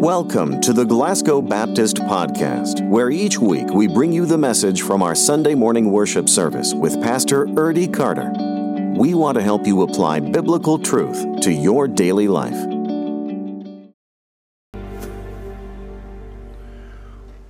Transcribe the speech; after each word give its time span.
Welcome 0.00 0.62
to 0.62 0.72
the 0.72 0.86
Glasgow 0.86 1.42
Baptist 1.42 1.96
Podcast, 1.96 2.88
where 2.88 3.10
each 3.10 3.38
week 3.38 3.68
we 3.68 3.86
bring 3.86 4.14
you 4.14 4.24
the 4.24 4.38
message 4.38 4.80
from 4.80 5.02
our 5.02 5.14
Sunday 5.14 5.54
morning 5.54 5.92
worship 5.92 6.26
service 6.26 6.72
with 6.72 7.02
Pastor 7.02 7.44
Erdy 7.48 7.92
Carter. 7.92 8.32
We 8.98 9.12
want 9.12 9.36
to 9.36 9.42
help 9.42 9.66
you 9.66 9.82
apply 9.82 10.20
biblical 10.20 10.78
truth 10.78 11.42
to 11.42 11.52
your 11.52 11.86
daily 11.86 12.28
life. 12.28 12.56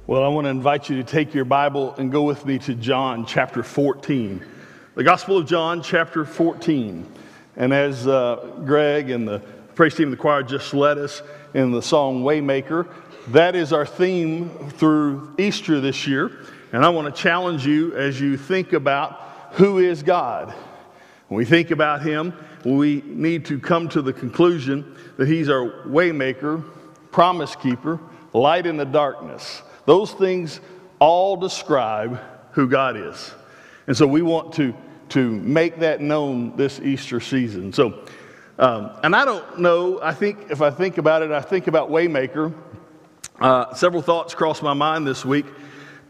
Well, 0.08 0.24
I 0.24 0.28
want 0.28 0.46
to 0.46 0.50
invite 0.50 0.90
you 0.90 0.96
to 0.96 1.04
take 1.04 1.32
your 1.32 1.44
Bible 1.44 1.94
and 1.98 2.10
go 2.10 2.24
with 2.24 2.44
me 2.44 2.58
to 2.58 2.74
John 2.74 3.26
chapter 3.26 3.62
14. 3.62 4.44
The 4.96 5.04
Gospel 5.04 5.38
of 5.38 5.46
John 5.46 5.84
chapter 5.84 6.24
14. 6.24 7.06
And 7.56 7.72
as 7.72 8.08
uh, 8.08 8.54
Greg 8.64 9.10
and 9.10 9.28
the 9.28 9.40
praise 9.80 9.94
team 9.94 10.10
the 10.10 10.16
choir 10.18 10.42
just 10.42 10.74
led 10.74 10.98
us, 10.98 11.22
in 11.54 11.72
the 11.72 11.80
song 11.80 12.22
Waymaker. 12.22 12.86
That 13.28 13.56
is 13.56 13.72
our 13.72 13.86
theme 13.86 14.50
through 14.72 15.34
Easter 15.38 15.80
this 15.80 16.06
year. 16.06 16.44
And 16.74 16.84
I 16.84 16.90
want 16.90 17.06
to 17.06 17.22
challenge 17.22 17.64
you 17.64 17.96
as 17.96 18.20
you 18.20 18.36
think 18.36 18.74
about 18.74 19.12
who 19.52 19.78
is 19.78 20.02
God. 20.02 20.52
When 21.28 21.38
we 21.38 21.46
think 21.46 21.70
about 21.70 22.02
Him, 22.02 22.34
we 22.62 23.02
need 23.06 23.46
to 23.46 23.58
come 23.58 23.88
to 23.88 24.02
the 24.02 24.12
conclusion 24.12 24.98
that 25.16 25.26
He's 25.26 25.48
our 25.48 25.70
waymaker, 25.86 26.62
promise 27.10 27.56
keeper, 27.56 27.98
light 28.34 28.66
in 28.66 28.76
the 28.76 28.84
darkness. 28.84 29.62
Those 29.86 30.12
things 30.12 30.60
all 30.98 31.38
describe 31.38 32.20
who 32.52 32.68
God 32.68 32.98
is. 32.98 33.32
And 33.86 33.96
so 33.96 34.06
we 34.06 34.20
want 34.20 34.52
to, 34.56 34.74
to 35.08 35.30
make 35.30 35.78
that 35.78 36.02
known 36.02 36.54
this 36.54 36.80
Easter 36.80 37.18
season. 37.18 37.72
So 37.72 38.04
um, 38.60 38.90
and 39.02 39.16
I 39.16 39.24
don't 39.24 39.58
know, 39.58 40.00
I 40.02 40.12
think 40.12 40.50
if 40.50 40.60
I 40.60 40.70
think 40.70 40.98
about 40.98 41.22
it, 41.22 41.30
I 41.30 41.40
think 41.40 41.66
about 41.66 41.88
Waymaker. 41.90 42.54
Uh, 43.40 43.72
several 43.72 44.02
thoughts 44.02 44.34
crossed 44.34 44.62
my 44.62 44.74
mind 44.74 45.06
this 45.06 45.24
week. 45.24 45.46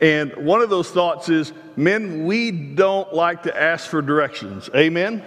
And 0.00 0.34
one 0.34 0.60
of 0.60 0.68
those 0.68 0.90
thoughts 0.90 1.28
is 1.28 1.52
men, 1.76 2.24
we 2.24 2.50
don't 2.50 3.14
like 3.14 3.44
to 3.44 3.56
ask 3.56 3.88
for 3.88 4.02
directions. 4.02 4.68
Amen? 4.74 5.22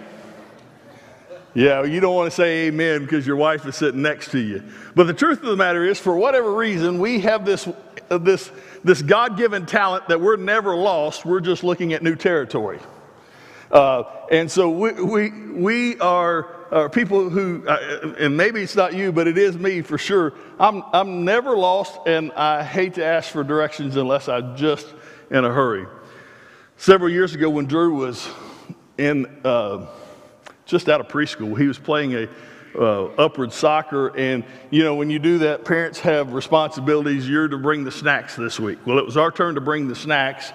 Yeah, 1.54 1.84
you 1.84 2.00
don't 2.00 2.14
want 2.14 2.30
to 2.30 2.36
say 2.36 2.66
amen 2.66 3.02
because 3.02 3.26
your 3.26 3.36
wife 3.36 3.64
is 3.64 3.76
sitting 3.76 4.02
next 4.02 4.30
to 4.32 4.38
you. 4.38 4.62
But 4.94 5.06
the 5.06 5.14
truth 5.14 5.38
of 5.38 5.46
the 5.46 5.56
matter 5.56 5.82
is, 5.86 5.98
for 5.98 6.16
whatever 6.16 6.52
reason, 6.52 6.98
we 6.98 7.20
have 7.20 7.46
this, 7.46 7.66
uh, 8.10 8.18
this, 8.18 8.50
this 8.82 9.00
God 9.00 9.38
given 9.38 9.64
talent 9.64 10.08
that 10.08 10.20
we're 10.20 10.36
never 10.36 10.76
lost. 10.76 11.24
We're 11.24 11.40
just 11.40 11.64
looking 11.64 11.94
at 11.94 12.02
new 12.02 12.16
territory. 12.16 12.80
Uh, 13.70 14.02
and 14.30 14.50
so 14.50 14.68
we, 14.68 14.92
we, 14.92 15.30
we 15.30 15.98
are 16.00 16.63
or 16.74 16.90
people 16.90 17.30
who, 17.30 17.64
uh, 17.68 18.14
and 18.18 18.36
maybe 18.36 18.60
it's 18.60 18.74
not 18.74 18.94
you, 18.94 19.12
but 19.12 19.28
it 19.28 19.38
is 19.38 19.56
me 19.56 19.80
for 19.80 19.96
sure. 19.96 20.32
I'm, 20.58 20.82
I'm 20.92 21.24
never 21.24 21.56
lost, 21.56 22.00
and 22.04 22.32
I 22.32 22.64
hate 22.64 22.94
to 22.94 23.04
ask 23.04 23.30
for 23.30 23.44
directions 23.44 23.94
unless 23.94 24.28
I'm 24.28 24.56
just 24.56 24.92
in 25.30 25.44
a 25.44 25.52
hurry. 25.52 25.86
Several 26.76 27.08
years 27.08 27.32
ago, 27.32 27.48
when 27.48 27.66
Drew 27.66 27.94
was 27.94 28.28
in 28.98 29.26
uh, 29.44 29.86
just 30.66 30.88
out 30.88 31.00
of 31.00 31.06
preschool, 31.06 31.56
he 31.56 31.68
was 31.68 31.78
playing 31.78 32.14
a 32.16 32.28
uh, 32.76 33.04
upward 33.18 33.52
soccer, 33.52 34.08
and 34.16 34.42
you 34.70 34.82
know 34.82 34.96
when 34.96 35.10
you 35.10 35.20
do 35.20 35.38
that, 35.38 35.64
parents 35.64 36.00
have 36.00 36.32
responsibilities. 36.32 37.28
You're 37.28 37.46
to 37.46 37.56
bring 37.56 37.84
the 37.84 37.92
snacks 37.92 38.34
this 38.34 38.58
week. 38.58 38.84
Well, 38.84 38.98
it 38.98 39.06
was 39.06 39.16
our 39.16 39.30
turn 39.30 39.54
to 39.54 39.60
bring 39.60 39.86
the 39.86 39.94
snacks. 39.94 40.52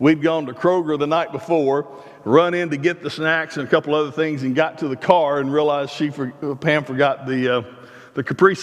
We'd 0.00 0.20
gone 0.20 0.46
to 0.46 0.52
Kroger 0.52 0.98
the 0.98 1.06
night 1.06 1.30
before, 1.30 1.86
run 2.24 2.54
in 2.54 2.70
to 2.70 2.76
get 2.76 3.02
the 3.02 3.10
snacks 3.10 3.56
and 3.56 3.66
a 3.66 3.70
couple 3.70 3.94
other 3.94 4.10
things 4.10 4.42
and 4.42 4.54
got 4.54 4.78
to 4.78 4.88
the 4.88 4.96
car 4.96 5.40
and 5.40 5.52
realized 5.52 5.92
she 5.92 6.10
for, 6.10 6.30
Pam 6.56 6.84
forgot 6.84 7.26
the, 7.26 7.58
uh, 7.58 7.62
the 8.14 8.22
Capri. 8.22 8.56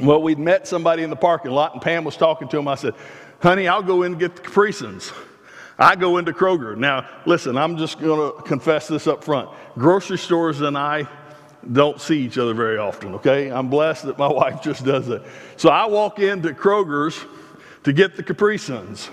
Well, 0.00 0.22
we'd 0.22 0.38
met 0.38 0.66
somebody 0.66 1.02
in 1.02 1.10
the 1.10 1.16
parking 1.16 1.50
lot 1.50 1.74
and 1.74 1.82
Pam 1.82 2.04
was 2.04 2.16
talking 2.16 2.48
to 2.48 2.58
him. 2.58 2.68
I 2.68 2.76
said, 2.76 2.94
honey, 3.40 3.68
I'll 3.68 3.82
go 3.82 4.02
in 4.02 4.12
and 4.12 4.20
get 4.20 4.36
the 4.36 4.42
Capri. 4.42 4.72
I 5.78 5.94
go 5.94 6.18
into 6.18 6.32
Kroger. 6.32 6.76
Now, 6.76 7.08
listen, 7.24 7.56
I'm 7.56 7.76
just 7.76 8.00
going 8.00 8.32
to 8.32 8.42
confess 8.42 8.88
this 8.88 9.06
up 9.06 9.22
front. 9.22 9.48
Grocery 9.74 10.18
stores 10.18 10.60
and 10.60 10.76
I 10.76 11.08
don't 11.72 12.00
see 12.00 12.20
each 12.20 12.38
other 12.38 12.54
very 12.54 12.78
often, 12.78 13.14
okay? 13.16 13.50
I'm 13.50 13.68
blessed 13.68 14.06
that 14.06 14.18
my 14.18 14.26
wife 14.32 14.62
just 14.62 14.84
does 14.84 15.06
that. 15.06 15.24
So 15.56 15.68
I 15.68 15.86
walk 15.86 16.18
into 16.18 16.50
Kroger's 16.50 17.24
to 17.84 17.92
get 17.92 18.16
the 18.16 18.22
Capri 18.22 18.58
Suns. 18.58 19.10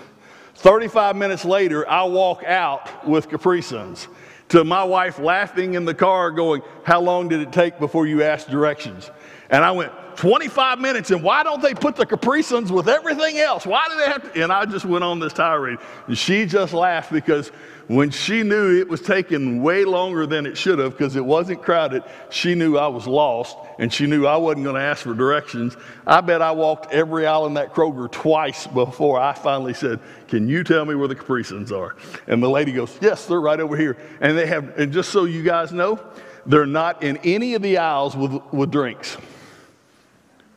35 0.56 1.16
minutes 1.16 1.46
later, 1.46 1.88
I 1.88 2.04
walk 2.06 2.44
out 2.44 3.08
with 3.08 3.30
Capri 3.30 3.62
Suns 3.62 4.08
to 4.50 4.64
my 4.64 4.84
wife 4.84 5.20
laughing 5.20 5.74
in 5.74 5.86
the 5.86 5.94
car, 5.94 6.32
going, 6.32 6.62
How 6.84 7.02
long 7.02 7.28
did 7.28 7.42
it 7.42 7.52
take 7.52 7.80
before 7.80 8.08
you 8.08 8.24
asked 8.24 8.50
directions? 8.50 9.12
And 9.50 9.64
I 9.64 9.72
went, 9.72 9.92
25 10.18 10.80
minutes, 10.80 11.12
and 11.12 11.22
why 11.22 11.44
don't 11.44 11.62
they 11.62 11.74
put 11.74 11.96
the 11.96 12.06
Capri 12.06 12.42
with 12.72 12.88
everything 12.88 13.38
else? 13.38 13.66
Why 13.66 13.88
do 13.90 13.98
they 13.98 14.06
have 14.06 14.34
to? 14.34 14.44
And 14.44 14.52
I 14.52 14.66
just 14.66 14.86
went 14.86 15.04
on 15.04 15.20
this 15.20 15.34
tirade. 15.34 15.80
And 16.08 16.18
she 16.18 16.46
just 16.46 16.74
laughed 16.74 17.12
because 17.12 17.50
when 17.88 18.10
she 18.10 18.42
knew 18.42 18.80
it 18.80 18.88
was 18.88 19.02
taking 19.02 19.62
way 19.62 19.86
longer 19.86 20.26
than 20.26 20.46
it 20.46 20.58
should 20.58 20.80
have 20.80 20.92
because 20.92 21.16
it 21.16 21.24
wasn't 21.24 21.62
crowded, 21.62 22.04
she 22.30 22.56
knew 22.56 22.78
I 22.78 22.88
was 22.88 23.06
lost 23.06 23.58
and 23.78 23.94
she 23.94 24.08
knew 24.08 24.26
I 24.26 24.38
wasn't 24.38 24.64
going 24.64 24.76
to 24.76 24.82
ask 24.82 25.04
for 25.04 25.14
directions. 25.14 25.78
I 26.08 26.22
bet 26.22 26.42
I 26.42 26.52
walked 26.52 26.92
every 26.92 27.28
aisle 27.28 27.46
in 27.46 27.54
that 27.56 27.74
Kroger 27.74 28.12
twice 28.12 28.68
before 28.68 29.20
I 29.20 29.34
finally 29.34 29.74
said, 29.74 30.00
Can 30.28 30.48
you 30.48 30.64
tell 30.64 30.86
me 30.86 30.96
where 30.96 31.08
the 31.08 31.16
Capri 31.16 31.44
are? 31.74 31.96
And 32.28 32.42
the 32.42 32.50
lady 32.50 32.72
goes, 32.72 32.98
Yes, 33.02 33.26
they're 33.26 33.42
right 33.42 33.60
over 33.60 33.78
here. 33.78 33.98
And 34.22 34.38
they 34.38 34.48
have, 34.48 34.78
and 34.80 34.92
just 34.92 35.12
so 35.12 35.26
you 35.26 35.44
guys 35.44 35.72
know, 35.72 36.00
they're 36.48 36.66
not 36.66 37.04
in 37.04 37.18
any 37.18 37.56
of 37.56 37.62
the 37.62 37.78
aisles 37.78 38.16
with, 38.16 38.42
with 38.52 38.72
drinks. 38.72 39.18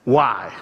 Why? 0.09 0.55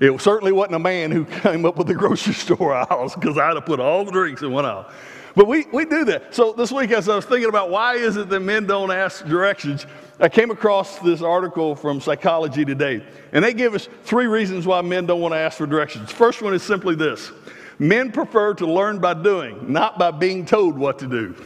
It 0.00 0.20
certainly 0.20 0.50
wasn't 0.50 0.74
a 0.74 0.80
man 0.80 1.12
who 1.12 1.24
came 1.24 1.64
up 1.64 1.76
with 1.76 1.86
the 1.86 1.94
grocery 1.94 2.34
store 2.34 2.74
aisles 2.74 3.14
because 3.14 3.38
I'd 3.38 3.54
have 3.54 3.64
put 3.64 3.78
all 3.78 4.04
the 4.04 4.10
drinks 4.10 4.42
in 4.42 4.50
one 4.50 4.66
aisle. 4.66 4.90
But 5.36 5.46
we, 5.46 5.66
we 5.72 5.84
do 5.84 6.04
that. 6.06 6.34
So 6.34 6.52
this 6.52 6.72
week, 6.72 6.90
as 6.90 7.08
I 7.08 7.14
was 7.14 7.24
thinking 7.24 7.48
about 7.48 7.70
why 7.70 7.94
is 7.94 8.16
it 8.16 8.28
that 8.28 8.40
men 8.40 8.66
don't 8.66 8.90
ask 8.90 9.24
directions, 9.24 9.86
I 10.18 10.28
came 10.28 10.50
across 10.50 10.98
this 10.98 11.22
article 11.22 11.76
from 11.76 12.00
Psychology 12.00 12.64
Today, 12.64 13.06
and 13.30 13.44
they 13.44 13.54
give 13.54 13.72
us 13.76 13.88
three 14.02 14.26
reasons 14.26 14.66
why 14.66 14.80
men 14.80 15.06
don't 15.06 15.20
want 15.20 15.32
to 15.34 15.38
ask 15.38 15.58
for 15.58 15.66
directions. 15.68 16.10
First 16.10 16.42
one 16.42 16.52
is 16.52 16.64
simply 16.64 16.96
this 16.96 17.30
men 17.78 18.10
prefer 18.10 18.52
to 18.54 18.66
learn 18.66 18.98
by 18.98 19.14
doing, 19.14 19.72
not 19.72 19.96
by 19.96 20.10
being 20.10 20.44
told 20.44 20.76
what 20.76 20.98
to 20.98 21.06
do. 21.06 21.36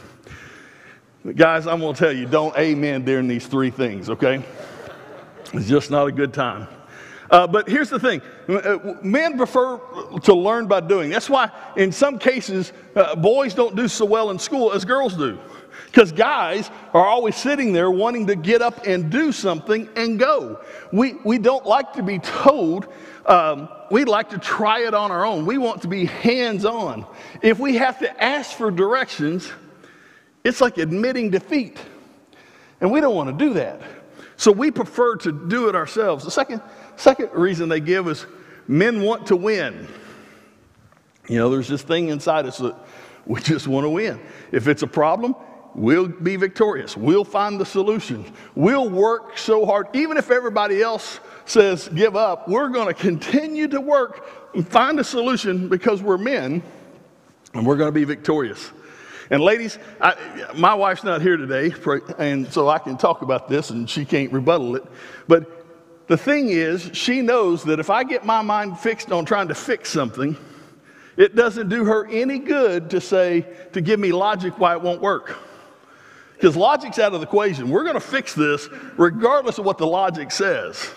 Guys, 1.35 1.67
I'm 1.67 1.81
going 1.81 1.93
to 1.93 1.99
tell 1.99 2.11
you, 2.11 2.25
don't 2.25 2.57
amen 2.57 3.05
during 3.05 3.27
these 3.27 3.45
three 3.45 3.69
things, 3.69 4.09
okay? 4.09 4.43
It's 5.53 5.67
just 5.67 5.91
not 5.91 6.07
a 6.07 6.11
good 6.11 6.33
time. 6.33 6.67
Uh, 7.31 7.47
but 7.47 7.67
here's 7.69 7.89
the 7.89 7.99
thing 7.99 8.21
uh, 8.49 8.77
men 9.01 9.37
prefer 9.37 9.79
to 10.21 10.33
learn 10.33 10.67
by 10.67 10.81
doing. 10.81 11.09
That's 11.09 11.29
why, 11.29 11.49
in 11.77 11.91
some 11.91 12.19
cases, 12.19 12.73
uh, 12.95 13.15
boys 13.15 13.53
don't 13.53 13.75
do 13.75 13.87
so 13.87 14.03
well 14.03 14.31
in 14.31 14.37
school 14.37 14.73
as 14.73 14.83
girls 14.83 15.15
do. 15.15 15.39
Because 15.85 16.11
guys 16.11 16.69
are 16.93 17.05
always 17.05 17.35
sitting 17.35 17.71
there 17.71 17.89
wanting 17.89 18.27
to 18.27 18.35
get 18.35 18.61
up 18.61 18.85
and 18.85 19.09
do 19.09 19.31
something 19.31 19.87
and 19.95 20.19
go. 20.19 20.59
We, 20.91 21.13
we 21.25 21.37
don't 21.37 21.65
like 21.65 21.93
to 21.93 22.03
be 22.03 22.19
told, 22.19 22.87
um, 23.25 23.69
we 23.89 24.03
like 24.03 24.29
to 24.29 24.37
try 24.37 24.85
it 24.85 24.93
on 24.93 25.11
our 25.11 25.25
own. 25.25 25.45
We 25.45 25.57
want 25.57 25.81
to 25.83 25.87
be 25.87 26.05
hands 26.05 26.65
on. 26.65 27.05
If 27.41 27.59
we 27.59 27.75
have 27.77 27.99
to 27.99 28.23
ask 28.23 28.55
for 28.57 28.71
directions, 28.71 29.49
it's 30.43 30.59
like 30.59 30.77
admitting 30.77 31.29
defeat. 31.29 31.77
And 32.81 32.91
we 32.91 32.99
don't 32.99 33.15
want 33.15 33.37
to 33.37 33.45
do 33.45 33.53
that. 33.53 33.81
So 34.37 34.51
we 34.51 34.71
prefer 34.71 35.17
to 35.17 35.31
do 35.31 35.69
it 35.69 35.75
ourselves. 35.75 36.25
The 36.25 36.31
second, 36.31 36.61
Second 37.01 37.31
reason 37.33 37.67
they 37.67 37.79
give 37.79 38.07
is 38.07 38.27
men 38.67 39.01
want 39.01 39.25
to 39.25 39.35
win. 39.35 39.87
You 41.27 41.39
know, 41.39 41.49
there's 41.49 41.67
this 41.67 41.81
thing 41.81 42.09
inside 42.09 42.45
us 42.45 42.59
that 42.59 42.75
we 43.25 43.41
just 43.41 43.67
want 43.67 43.85
to 43.85 43.89
win. 43.89 44.19
If 44.51 44.67
it's 44.67 44.83
a 44.83 44.87
problem, 44.87 45.35
we'll 45.73 46.07
be 46.07 46.35
victorious. 46.35 46.95
We'll 46.95 47.23
find 47.23 47.59
the 47.59 47.65
solution. 47.65 48.31
We'll 48.53 48.87
work 48.87 49.35
so 49.35 49.65
hard. 49.65 49.87
Even 49.95 50.15
if 50.15 50.29
everybody 50.29 50.83
else 50.83 51.19
says 51.45 51.87
give 51.87 52.15
up, 52.15 52.47
we're 52.47 52.69
going 52.69 52.85
to 52.85 52.93
continue 52.93 53.67
to 53.69 53.81
work 53.81 54.53
and 54.53 54.67
find 54.67 54.99
a 54.99 55.03
solution 55.03 55.69
because 55.69 56.03
we're 56.03 56.19
men 56.19 56.61
and 57.55 57.65
we're 57.65 57.77
going 57.77 57.87
to 57.87 57.99
be 57.99 58.03
victorious. 58.03 58.69
And 59.31 59.41
ladies, 59.41 59.79
I, 59.99 60.51
my 60.55 60.75
wife's 60.75 61.03
not 61.03 61.23
here 61.23 61.37
today, 61.37 61.73
and 62.19 62.53
so 62.53 62.69
I 62.69 62.77
can 62.77 62.95
talk 62.95 63.23
about 63.23 63.49
this 63.49 63.71
and 63.71 63.89
she 63.89 64.05
can't 64.05 64.31
rebuttal 64.31 64.75
it. 64.75 64.83
But 65.27 65.60
the 66.07 66.17
thing 66.17 66.49
is, 66.49 66.89
she 66.93 67.21
knows 67.21 67.63
that 67.63 67.79
if 67.79 67.89
I 67.89 68.03
get 68.03 68.25
my 68.25 68.41
mind 68.41 68.79
fixed 68.79 69.11
on 69.11 69.25
trying 69.25 69.47
to 69.47 69.55
fix 69.55 69.89
something, 69.89 70.35
it 71.17 71.35
doesn't 71.35 71.69
do 71.69 71.85
her 71.85 72.07
any 72.07 72.39
good 72.39 72.89
to 72.89 73.01
say, 73.01 73.45
to 73.73 73.81
give 73.81 73.99
me 73.99 74.11
logic 74.11 74.57
why 74.59 74.73
it 74.73 74.81
won't 74.81 75.01
work. 75.01 75.37
Because 76.33 76.55
logic's 76.57 76.97
out 76.97 77.13
of 77.13 77.21
the 77.21 77.27
equation. 77.27 77.69
We're 77.69 77.83
going 77.83 77.95
to 77.95 77.99
fix 77.99 78.33
this 78.33 78.67
regardless 78.97 79.59
of 79.59 79.65
what 79.65 79.77
the 79.77 79.85
logic 79.85 80.31
says. 80.31 80.89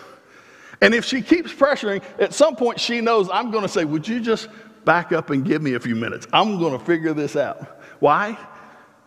And 0.80 0.94
if 0.94 1.04
she 1.04 1.20
keeps 1.20 1.52
pressuring, 1.52 2.02
at 2.18 2.32
some 2.32 2.56
point 2.56 2.80
she 2.80 3.00
knows 3.00 3.28
I'm 3.30 3.50
going 3.50 3.62
to 3.62 3.68
say, 3.68 3.84
Would 3.84 4.08
you 4.08 4.20
just 4.20 4.48
back 4.84 5.12
up 5.12 5.30
and 5.30 5.44
give 5.44 5.62
me 5.62 5.74
a 5.74 5.80
few 5.80 5.94
minutes? 5.94 6.26
I'm 6.32 6.58
going 6.58 6.78
to 6.78 6.84
figure 6.84 7.12
this 7.12 7.36
out. 7.36 7.82
Why? 8.00 8.38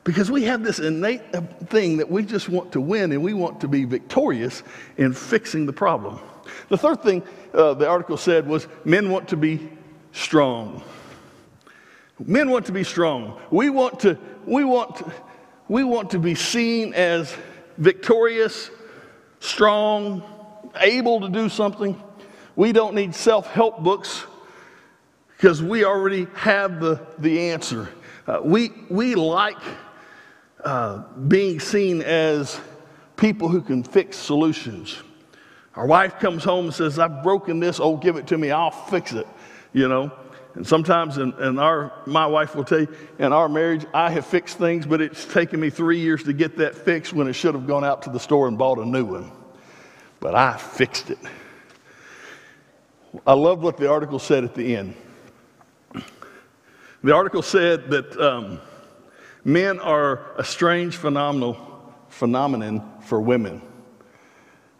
Because 0.07 0.31
we 0.31 0.45
have 0.45 0.63
this 0.63 0.79
innate 0.79 1.21
thing 1.67 1.97
that 1.97 2.09
we 2.09 2.23
just 2.23 2.47
want 2.47 2.71
to 2.71 2.79
win 2.79 3.11
and 3.11 3.21
we 3.21 3.33
want 3.33 3.59
to 3.59 3.67
be 3.67 3.83
victorious 3.83 4.63
in 4.95 5.11
fixing 5.11 5.65
the 5.65 5.73
problem. 5.73 6.17
The 6.69 6.77
third 6.77 7.03
thing 7.03 7.23
uh, 7.53 7.73
the 7.73 7.89
article 7.89 8.15
said 8.15 8.47
was 8.47 8.69
men 8.85 9.09
want 9.09 9.27
to 9.27 9.35
be 9.35 9.67
strong. 10.13 10.81
Men 12.23 12.49
want 12.49 12.65
to 12.67 12.71
be 12.71 12.85
strong. 12.85 13.37
We 13.51 13.69
want 13.69 13.99
to, 13.99 14.17
we 14.45 14.63
want 14.63 14.95
to, 14.95 15.11
we 15.67 15.83
want 15.83 16.11
to 16.11 16.19
be 16.19 16.35
seen 16.35 16.93
as 16.93 17.35
victorious, 17.77 18.71
strong, 19.41 20.23
able 20.79 21.19
to 21.19 21.27
do 21.27 21.49
something. 21.49 22.01
We 22.55 22.71
don't 22.71 22.95
need 22.95 23.13
self 23.13 23.47
help 23.47 23.83
books 23.83 24.23
because 25.35 25.61
we 25.61 25.83
already 25.83 26.27
have 26.35 26.79
the, 26.79 27.05
the 27.19 27.49
answer. 27.49 27.89
Uh, 28.25 28.39
we, 28.41 28.71
we 28.89 29.13
like 29.13 29.57
uh, 30.63 31.03
being 31.27 31.59
seen 31.59 32.01
as 32.01 32.59
people 33.15 33.49
who 33.49 33.61
can 33.61 33.83
fix 33.83 34.17
solutions. 34.17 34.97
Our 35.75 35.85
wife 35.85 36.19
comes 36.19 36.43
home 36.43 36.65
and 36.65 36.73
says, 36.73 36.97
I've 36.97 37.21
broken 37.21 37.59
this, 37.59 37.79
oh, 37.79 37.97
give 37.97 38.15
it 38.15 38.27
to 38.27 38.37
me, 38.37 38.51
I'll 38.51 38.71
fix 38.71 39.13
it, 39.13 39.27
you 39.73 39.87
know. 39.87 40.11
And 40.55 40.65
sometimes 40.65 41.19
in, 41.19 41.33
in, 41.33 41.59
our, 41.59 41.93
my 42.07 42.25
wife 42.25 42.55
will 42.55 42.63
tell 42.63 42.79
you, 42.79 42.87
in 43.19 43.31
our 43.31 43.47
marriage, 43.47 43.85
I 43.93 44.09
have 44.09 44.25
fixed 44.25 44.57
things, 44.57 44.87
but 44.87 45.01
it's 45.01 45.25
taken 45.25 45.59
me 45.59 45.69
three 45.69 45.99
years 45.99 46.23
to 46.23 46.33
get 46.33 46.57
that 46.57 46.73
fixed 46.73 47.13
when 47.13 47.27
it 47.27 47.33
should 47.33 47.53
have 47.53 47.67
gone 47.67 47.83
out 47.83 48.01
to 48.03 48.09
the 48.09 48.19
store 48.19 48.47
and 48.47 48.57
bought 48.57 48.79
a 48.79 48.85
new 48.85 49.05
one. 49.05 49.31
But 50.19 50.33
I 50.33 50.57
fixed 50.57 51.11
it. 51.11 51.19
I 53.25 53.33
love 53.33 53.61
what 53.61 53.77
the 53.77 53.89
article 53.89 54.17
said 54.17 54.43
at 54.43 54.55
the 54.55 54.75
end. 54.75 54.95
The 57.03 57.13
article 57.13 57.43
said 57.43 57.91
that 57.91 58.19
um, 58.19 58.59
men 59.47 59.79
are 59.79 60.33
a 60.37 60.43
strange 60.43 60.97
phenomenal 60.97 61.57
phenomenon 62.09 62.83
for 62.99 63.21
women. 63.21 63.61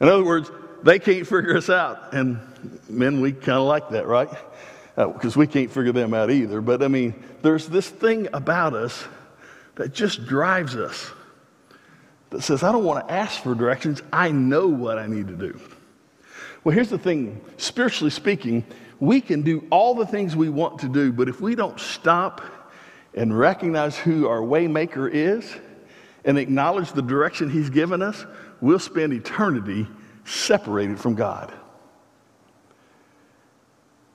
In 0.02 0.10
other 0.10 0.26
words, 0.26 0.52
they 0.84 1.00
can't 1.00 1.26
figure 1.26 1.56
us 1.56 1.70
out. 1.70 2.14
And 2.14 2.38
men, 2.90 3.22
we 3.22 3.32
kind 3.32 3.58
of 3.58 3.64
like 3.64 3.90
that, 3.92 4.08
right? 4.08 4.30
Because 4.98 5.38
uh, 5.38 5.40
we 5.40 5.48
can't 5.48 5.72
figure 5.72 5.94
them 5.94 6.14
out 6.14 6.30
either. 6.30 6.60
But 6.60 6.84
I 6.84 6.90
mean, 6.90 7.16
there's 7.42 7.68
this 7.68 7.88
thing 7.88 8.28
about 8.34 8.74
us 8.74 9.06
that 9.76 9.94
just 9.94 10.26
drives 10.26 10.76
us 10.76 11.12
that 12.32 12.42
says, 12.42 12.62
I 12.62 12.74
don't 12.74 12.84
want 12.84 13.08
to 13.08 13.14
ask 13.14 13.42
for 13.42 13.56
directions. 13.56 14.04
I 14.12 14.32
know 14.32 14.68
what 14.68 15.00
I 15.00 15.08
need 15.08 15.30
to 15.30 15.36
do. 15.36 15.58
Well, 16.66 16.76
here's 16.76 16.90
the 16.90 17.00
thing 17.00 17.40
spiritually 17.56 18.12
speaking, 18.12 18.66
we 19.00 19.22
can 19.22 19.44
do 19.44 19.66
all 19.70 19.96
the 19.96 20.06
things 20.06 20.36
we 20.36 20.50
want 20.50 20.80
to 20.80 20.90
do, 20.90 21.14
but 21.14 21.30
if 21.30 21.40
we 21.40 21.56
don't 21.56 21.80
stop 21.80 22.42
and 23.18 23.38
recognize 23.38 23.98
who 23.98 24.28
our 24.28 24.42
waymaker 24.42 25.10
is 25.12 25.56
and 26.24 26.38
acknowledge 26.38 26.92
the 26.92 27.02
direction 27.02 27.50
he's 27.50 27.70
given 27.70 28.02
us, 28.02 28.26
we'll 28.62 28.80
spend 28.80 29.12
eternity 29.12 29.88
separated 30.24 31.00
from 31.00 31.16
God. 31.16 31.52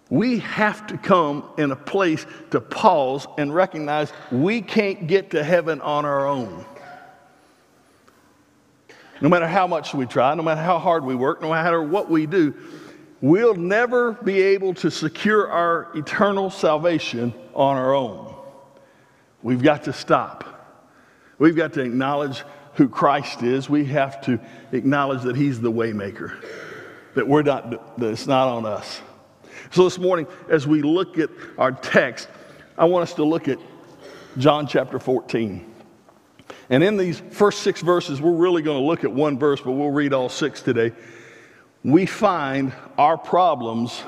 We 0.09 0.39
have 0.41 0.87
to 0.89 0.99
come 0.99 1.45
in 1.59 1.73
a 1.73 1.77
place 1.77 2.27
to 2.51 2.61
pause 2.61 3.27
and 3.39 3.53
recognize 3.53 4.13
we 4.31 4.61
can't 4.61 5.07
get 5.07 5.31
to 5.31 5.43
heaven 5.43 5.81
on 5.81 6.05
our 6.05 6.29
own. 6.29 6.65
No 9.21 9.29
matter 9.29 9.49
how 9.49 9.67
much 9.67 9.95
we 9.95 10.07
try, 10.07 10.35
no 10.35 10.43
matter 10.43 10.61
how 10.61 10.79
hard 10.79 11.05
we 11.05 11.15
work, 11.15 11.41
no 11.41 11.51
matter 11.51 11.83
what 11.83 12.11
we 12.11 12.27
do, 12.27 12.55
we'll 13.21 13.55
never 13.55 14.13
be 14.13 14.41
able 14.43 14.75
to 14.75 14.91
secure 14.91 15.51
our 15.51 15.89
eternal 15.97 16.51
salvation 16.51 17.33
on 17.55 17.77
our 17.77 17.95
own. 17.95 18.31
We've 19.43 19.62
got 19.62 19.85
to 19.85 19.93
stop. 19.93 20.44
We've 21.39 21.56
got 21.56 21.73
to 21.75 21.81
acknowledge 21.81 22.44
who 22.75 22.89
Christ 22.89 23.43
is, 23.43 23.69
we 23.69 23.85
have 23.87 24.21
to 24.23 24.41
acknowledge 24.73 25.23
that 25.23 25.37
He's 25.37 25.61
the 25.61 25.71
waymaker, 25.71 26.43
that 27.15 27.27
we're 27.27 27.43
not, 27.43 27.99
that 27.99 28.11
it's 28.11 28.27
not 28.27 28.49
on 28.49 28.65
us. 28.65 29.00
So 29.71 29.85
this 29.85 29.99
morning, 29.99 30.27
as 30.49 30.67
we 30.67 30.83
look 30.83 31.19
at 31.19 31.31
our 31.59 31.73
text, 31.73 32.29
I 32.79 32.87
want 32.87 33.03
us 33.03 33.15
to 33.15 33.25
look 33.25 33.49
at 33.49 33.59
John 34.39 34.67
chapter 34.67 34.99
14. 34.99 35.73
And 36.71 36.83
in 36.83 36.97
these 36.97 37.21
first 37.31 37.62
six 37.62 37.83
verses, 37.83 38.21
we're 38.23 38.33
really 38.33 38.62
going 38.62 38.79
to 38.79 38.85
look 38.85 39.05
at 39.05 39.12
one 39.12 39.39
verse, 39.39 39.61
but 39.61 39.73
we'll 39.73 39.91
read 39.91 40.15
all 40.15 40.29
six 40.29 40.62
today. 40.62 40.93
We 41.85 42.06
find 42.06 42.73
our 42.97 43.19
problems 43.19 44.03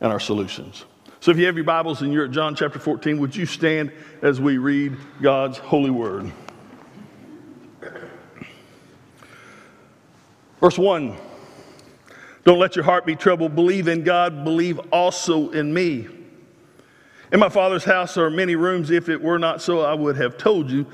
and 0.00 0.12
our 0.12 0.20
solutions. 0.20 0.84
So 1.26 1.32
if 1.32 1.38
you 1.38 1.46
have 1.46 1.56
your 1.56 1.64
Bibles 1.64 2.02
and 2.02 2.12
you're 2.12 2.26
at 2.26 2.30
John 2.30 2.54
chapter 2.54 2.78
14, 2.78 3.18
would 3.18 3.34
you 3.34 3.46
stand 3.46 3.90
as 4.22 4.40
we 4.40 4.58
read 4.58 4.96
God's 5.20 5.58
holy 5.58 5.90
word? 5.90 6.30
Verse 10.60 10.78
1 10.78 11.16
Don't 12.44 12.60
let 12.60 12.76
your 12.76 12.84
heart 12.84 13.04
be 13.04 13.16
troubled. 13.16 13.56
Believe 13.56 13.88
in 13.88 14.04
God, 14.04 14.44
believe 14.44 14.78
also 14.92 15.50
in 15.50 15.74
me. 15.74 16.06
In 17.32 17.40
my 17.40 17.48
Father's 17.48 17.82
house 17.82 18.16
are 18.16 18.30
many 18.30 18.54
rooms. 18.54 18.92
If 18.92 19.08
it 19.08 19.20
were 19.20 19.40
not 19.40 19.60
so, 19.60 19.80
I 19.80 19.94
would 19.94 20.14
have 20.14 20.38
told 20.38 20.70
you 20.70 20.86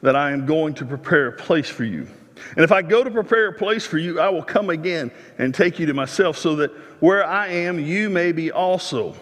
that 0.00 0.16
I 0.16 0.30
am 0.30 0.46
going 0.46 0.72
to 0.76 0.86
prepare 0.86 1.26
a 1.26 1.32
place 1.32 1.68
for 1.68 1.84
you. 1.84 2.08
And 2.56 2.64
if 2.64 2.72
I 2.72 2.80
go 2.80 3.04
to 3.04 3.10
prepare 3.10 3.48
a 3.48 3.52
place 3.52 3.84
for 3.84 3.98
you, 3.98 4.20
I 4.20 4.30
will 4.30 4.42
come 4.42 4.70
again 4.70 5.10
and 5.36 5.54
take 5.54 5.78
you 5.78 5.84
to 5.84 5.92
myself, 5.92 6.38
so 6.38 6.56
that 6.56 6.70
where 7.00 7.26
I 7.26 7.48
am, 7.48 7.78
you 7.78 8.08
may 8.08 8.32
be 8.32 8.50
also. 8.50 9.14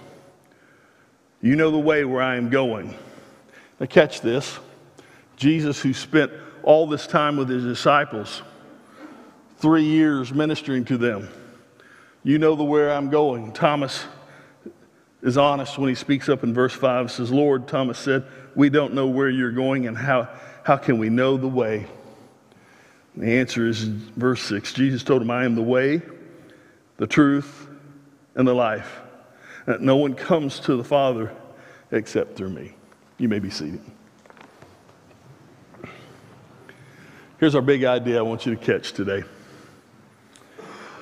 You 1.40 1.54
know 1.54 1.70
the 1.70 1.78
way 1.78 2.04
where 2.04 2.22
I 2.22 2.36
am 2.36 2.50
going. 2.50 2.94
Now, 3.78 3.86
catch 3.86 4.20
this 4.20 4.58
Jesus, 5.36 5.80
who 5.80 5.94
spent 5.94 6.32
all 6.64 6.86
this 6.86 7.06
time 7.06 7.36
with 7.36 7.48
his 7.48 7.64
disciples, 7.64 8.42
three 9.58 9.84
years 9.84 10.32
ministering 10.32 10.84
to 10.86 10.96
them. 10.98 11.28
You 12.24 12.38
know 12.38 12.56
the 12.56 12.64
where 12.64 12.92
I'm 12.92 13.08
going. 13.08 13.52
Thomas 13.52 14.04
is 15.22 15.38
honest 15.38 15.78
when 15.78 15.88
he 15.88 15.94
speaks 15.94 16.28
up 16.28 16.42
in 16.42 16.52
verse 16.52 16.72
5. 16.72 17.10
says, 17.10 17.30
Lord, 17.30 17.68
Thomas 17.68 17.98
said, 17.98 18.24
We 18.56 18.68
don't 18.68 18.94
know 18.94 19.06
where 19.06 19.30
you're 19.30 19.52
going, 19.52 19.86
and 19.86 19.96
how, 19.96 20.28
how 20.64 20.76
can 20.76 20.98
we 20.98 21.08
know 21.08 21.36
the 21.36 21.48
way? 21.48 21.86
And 23.14 23.24
the 23.24 23.38
answer 23.38 23.66
is 23.66 23.84
verse 23.84 24.42
6. 24.42 24.72
Jesus 24.72 25.04
told 25.04 25.22
him, 25.22 25.30
I 25.30 25.44
am 25.44 25.54
the 25.54 25.62
way, 25.62 26.02
the 26.96 27.06
truth, 27.06 27.68
and 28.34 28.46
the 28.46 28.54
life. 28.54 29.00
No 29.80 29.96
one 29.96 30.14
comes 30.14 30.60
to 30.60 30.76
the 30.76 30.84
Father 30.84 31.30
except 31.90 32.36
through 32.36 32.50
me. 32.50 32.74
You 33.18 33.28
may 33.28 33.38
be 33.38 33.50
seated. 33.50 33.80
Here's 37.38 37.54
our 37.54 37.62
big 37.62 37.84
idea 37.84 38.18
I 38.18 38.22
want 38.22 38.46
you 38.46 38.56
to 38.56 38.60
catch 38.60 38.92
today. 38.92 39.24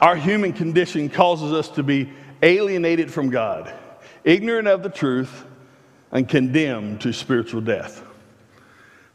Our 0.00 0.16
human 0.16 0.52
condition 0.52 1.08
causes 1.08 1.52
us 1.52 1.68
to 1.70 1.82
be 1.82 2.10
alienated 2.42 3.10
from 3.10 3.30
God, 3.30 3.72
ignorant 4.24 4.68
of 4.68 4.82
the 4.82 4.90
truth, 4.90 5.44
and 6.12 6.28
condemned 6.28 7.00
to 7.02 7.12
spiritual 7.12 7.60
death. 7.60 8.02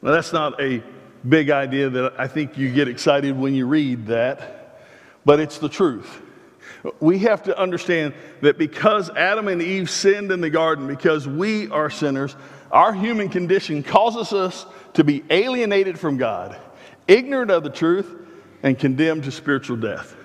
Now, 0.01 0.11
that's 0.11 0.33
not 0.33 0.59
a 0.59 0.81
big 1.27 1.51
idea 1.51 1.89
that 1.89 2.13
I 2.17 2.27
think 2.27 2.57
you 2.57 2.73
get 2.73 2.87
excited 2.87 3.37
when 3.37 3.53
you 3.53 3.67
read 3.67 4.07
that, 4.07 4.79
but 5.25 5.39
it's 5.39 5.59
the 5.59 5.69
truth. 5.69 6.21
We 6.99 7.19
have 7.19 7.43
to 7.43 7.57
understand 7.57 8.13
that 8.41 8.57
because 8.57 9.09
Adam 9.11 9.47
and 9.47 9.61
Eve 9.61 9.89
sinned 9.89 10.31
in 10.31 10.41
the 10.41 10.49
garden, 10.49 10.87
because 10.87 11.27
we 11.27 11.69
are 11.69 11.89
sinners, 11.89 12.35
our 12.71 12.93
human 12.93 13.29
condition 13.29 13.83
causes 13.83 14.33
us 14.33 14.65
to 14.93 15.03
be 15.03 15.23
alienated 15.29 15.99
from 15.99 16.17
God, 16.17 16.59
ignorant 17.07 17.51
of 17.51 17.63
the 17.63 17.69
truth, 17.69 18.11
and 18.63 18.77
condemned 18.77 19.25
to 19.25 19.31
spiritual 19.31 19.77
death. 19.77 20.15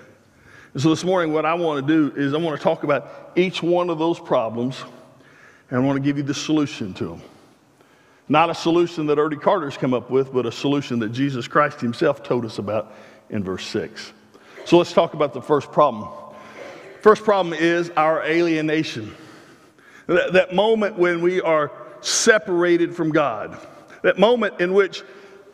And 0.73 0.81
so 0.81 0.89
this 0.89 1.03
morning, 1.03 1.33
what 1.33 1.45
I 1.45 1.53
want 1.53 1.85
to 1.85 1.93
do 1.93 2.15
is 2.19 2.33
I 2.33 2.37
want 2.37 2.57
to 2.57 2.63
talk 2.63 2.83
about 2.83 3.33
each 3.35 3.61
one 3.61 3.89
of 3.89 3.99
those 3.99 4.19
problems, 4.19 4.83
and 5.69 5.79
I 5.79 5.83
want 5.83 5.97
to 5.97 6.03
give 6.03 6.17
you 6.17 6.23
the 6.23 6.33
solution 6.33 6.93
to 6.95 7.05
them. 7.05 7.21
Not 8.29 8.49
a 8.49 8.55
solution 8.55 9.05
that 9.07 9.17
Erdy 9.17 9.41
Carter's 9.41 9.77
come 9.77 9.93
up 9.93 10.09
with, 10.09 10.33
but 10.33 10.45
a 10.45 10.51
solution 10.51 10.99
that 10.99 11.09
Jesus 11.09 11.47
Christ 11.47 11.79
himself 11.79 12.23
told 12.23 12.45
us 12.45 12.57
about 12.57 12.93
in 13.29 13.43
verse 13.43 13.65
6. 13.67 14.13
So 14.65 14.77
let's 14.77 14.91
talk 14.91 15.13
about 15.13 15.33
the 15.33 15.41
first 15.41 15.71
problem. 15.71 16.09
First 17.07 17.23
problem 17.23 17.53
is 17.53 17.89
our 17.91 18.21
alienation. 18.25 19.15
That, 20.07 20.33
that 20.33 20.53
moment 20.53 20.97
when 20.97 21.21
we 21.21 21.39
are 21.39 21.71
separated 22.01 22.93
from 22.93 23.11
God. 23.11 23.57
That 24.01 24.19
moment 24.19 24.59
in 24.59 24.73
which, 24.73 25.03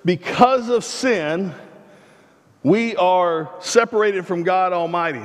because 0.03 0.69
of 0.69 0.83
sin, 0.83 1.53
we 2.63 2.95
are 2.95 3.51
separated 3.59 4.25
from 4.25 4.41
God 4.41 4.73
Almighty. 4.73 5.21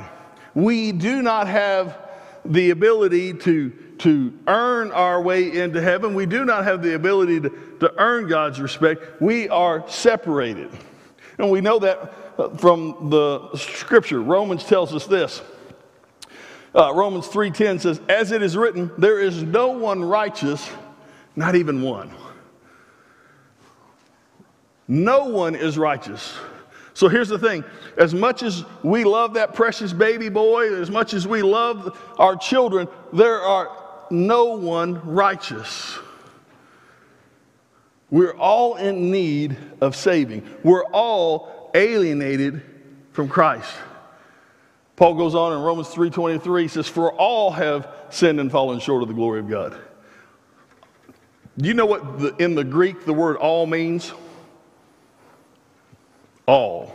We 0.53 0.91
do 0.91 1.23
not 1.23 1.47
have 1.47 1.97
the 2.45 2.69
ability 2.69 3.33
to, 3.33 3.71
to 3.97 4.31
earn 4.45 4.91
our 4.91 5.19
way 5.23 5.51
into 5.51 5.81
heaven. 5.81 6.13
We 6.13 6.27
do 6.27 6.45
not 6.45 6.63
have 6.63 6.83
the 6.83 6.93
ability 6.93 7.39
to, 7.39 7.49
to 7.79 7.91
earn 7.97 8.27
God's 8.27 8.61
respect. 8.61 9.19
We 9.19 9.49
are 9.49 9.83
separated. 9.89 10.69
And 11.39 11.49
we 11.49 11.61
know 11.61 11.79
that 11.79 12.59
from 12.59 13.09
the 13.09 13.57
scripture. 13.57 14.21
Romans 14.21 14.63
tells 14.63 14.93
us 14.93 15.07
this. 15.07 15.41
Uh, 16.73 16.93
Romans 16.93 17.27
3:10 17.27 17.79
says, 17.79 17.99
"As 18.07 18.31
it 18.31 18.41
is 18.41 18.55
written, 18.55 18.91
there 18.97 19.19
is 19.19 19.41
no 19.41 19.69
one 19.69 20.03
righteous, 20.03 20.69
not 21.35 21.55
even 21.55 21.81
one. 21.81 22.11
No 24.87 25.25
one 25.25 25.55
is 25.55 25.77
righteous." 25.77 26.35
So 26.93 27.07
here's 27.07 27.29
the 27.29 27.39
thing 27.39 27.63
as 27.97 28.13
much 28.13 28.43
as 28.43 28.65
we 28.83 29.03
love 29.03 29.35
that 29.35 29.53
precious 29.53 29.93
baby 29.93 30.29
boy, 30.29 30.75
as 30.75 30.91
much 30.91 31.13
as 31.13 31.27
we 31.27 31.41
love 31.41 31.97
our 32.17 32.35
children, 32.35 32.87
there 33.13 33.41
are 33.41 33.69
no 34.09 34.55
one 34.55 35.01
righteous. 35.05 35.97
We're 38.11 38.35
all 38.35 38.75
in 38.75 39.11
need 39.11 39.55
of 39.81 39.95
saving. 39.95 40.43
We're 40.63 40.85
all 40.85 41.71
alienated 41.73 42.61
from 43.11 43.29
Christ. 43.29 43.71
Paul 44.99 45.13
goes 45.13 45.33
on 45.33 45.53
in 45.53 45.61
Romans 45.61 45.87
3:23 45.87 46.63
he 46.63 46.67
says 46.67 46.89
for 46.89 47.13
all 47.13 47.51
have 47.51 47.87
sinned 48.09 48.37
and 48.37 48.51
fallen 48.51 48.81
short 48.81 49.01
of 49.01 49.07
the 49.07 49.13
glory 49.13 49.39
of 49.39 49.49
God. 49.49 49.73
Do 51.57 51.69
you 51.69 51.73
know 51.73 51.85
what 51.85 52.19
the, 52.19 52.35
in 52.35 52.53
the 52.53 52.65
Greek 52.65 53.05
the 53.05 53.13
word 53.13 53.37
all 53.37 53.65
means? 53.65 54.11
All. 56.45 56.93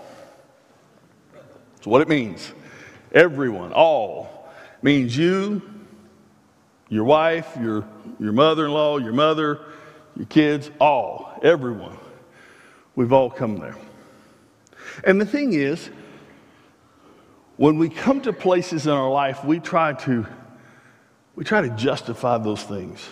That's 1.76 1.86
what 1.86 2.02
it 2.02 2.08
means. 2.08 2.52
Everyone, 3.10 3.72
all 3.72 4.50
means 4.82 5.16
you, 5.16 5.62
your 6.90 7.04
wife, 7.04 7.56
your, 7.58 7.86
your 8.20 8.32
mother 8.32 8.66
in 8.66 8.72
law, 8.72 8.98
your 8.98 9.14
mother, 9.14 9.60
your 10.14 10.26
kids, 10.26 10.70
all, 10.78 11.40
everyone. 11.42 11.96
We've 12.96 13.14
all 13.14 13.30
come 13.30 13.56
there. 13.56 13.76
And 15.04 15.18
the 15.18 15.26
thing 15.26 15.54
is, 15.54 15.88
when 17.56 17.78
we 17.78 17.88
come 17.88 18.20
to 18.22 18.32
places 18.32 18.86
in 18.86 18.92
our 18.92 19.10
life, 19.10 19.44
we 19.44 19.60
try 19.60 19.92
to 19.92 20.26
we 21.36 21.44
try 21.44 21.62
to 21.62 21.70
justify 21.70 22.38
those 22.38 22.62
things. 22.62 23.04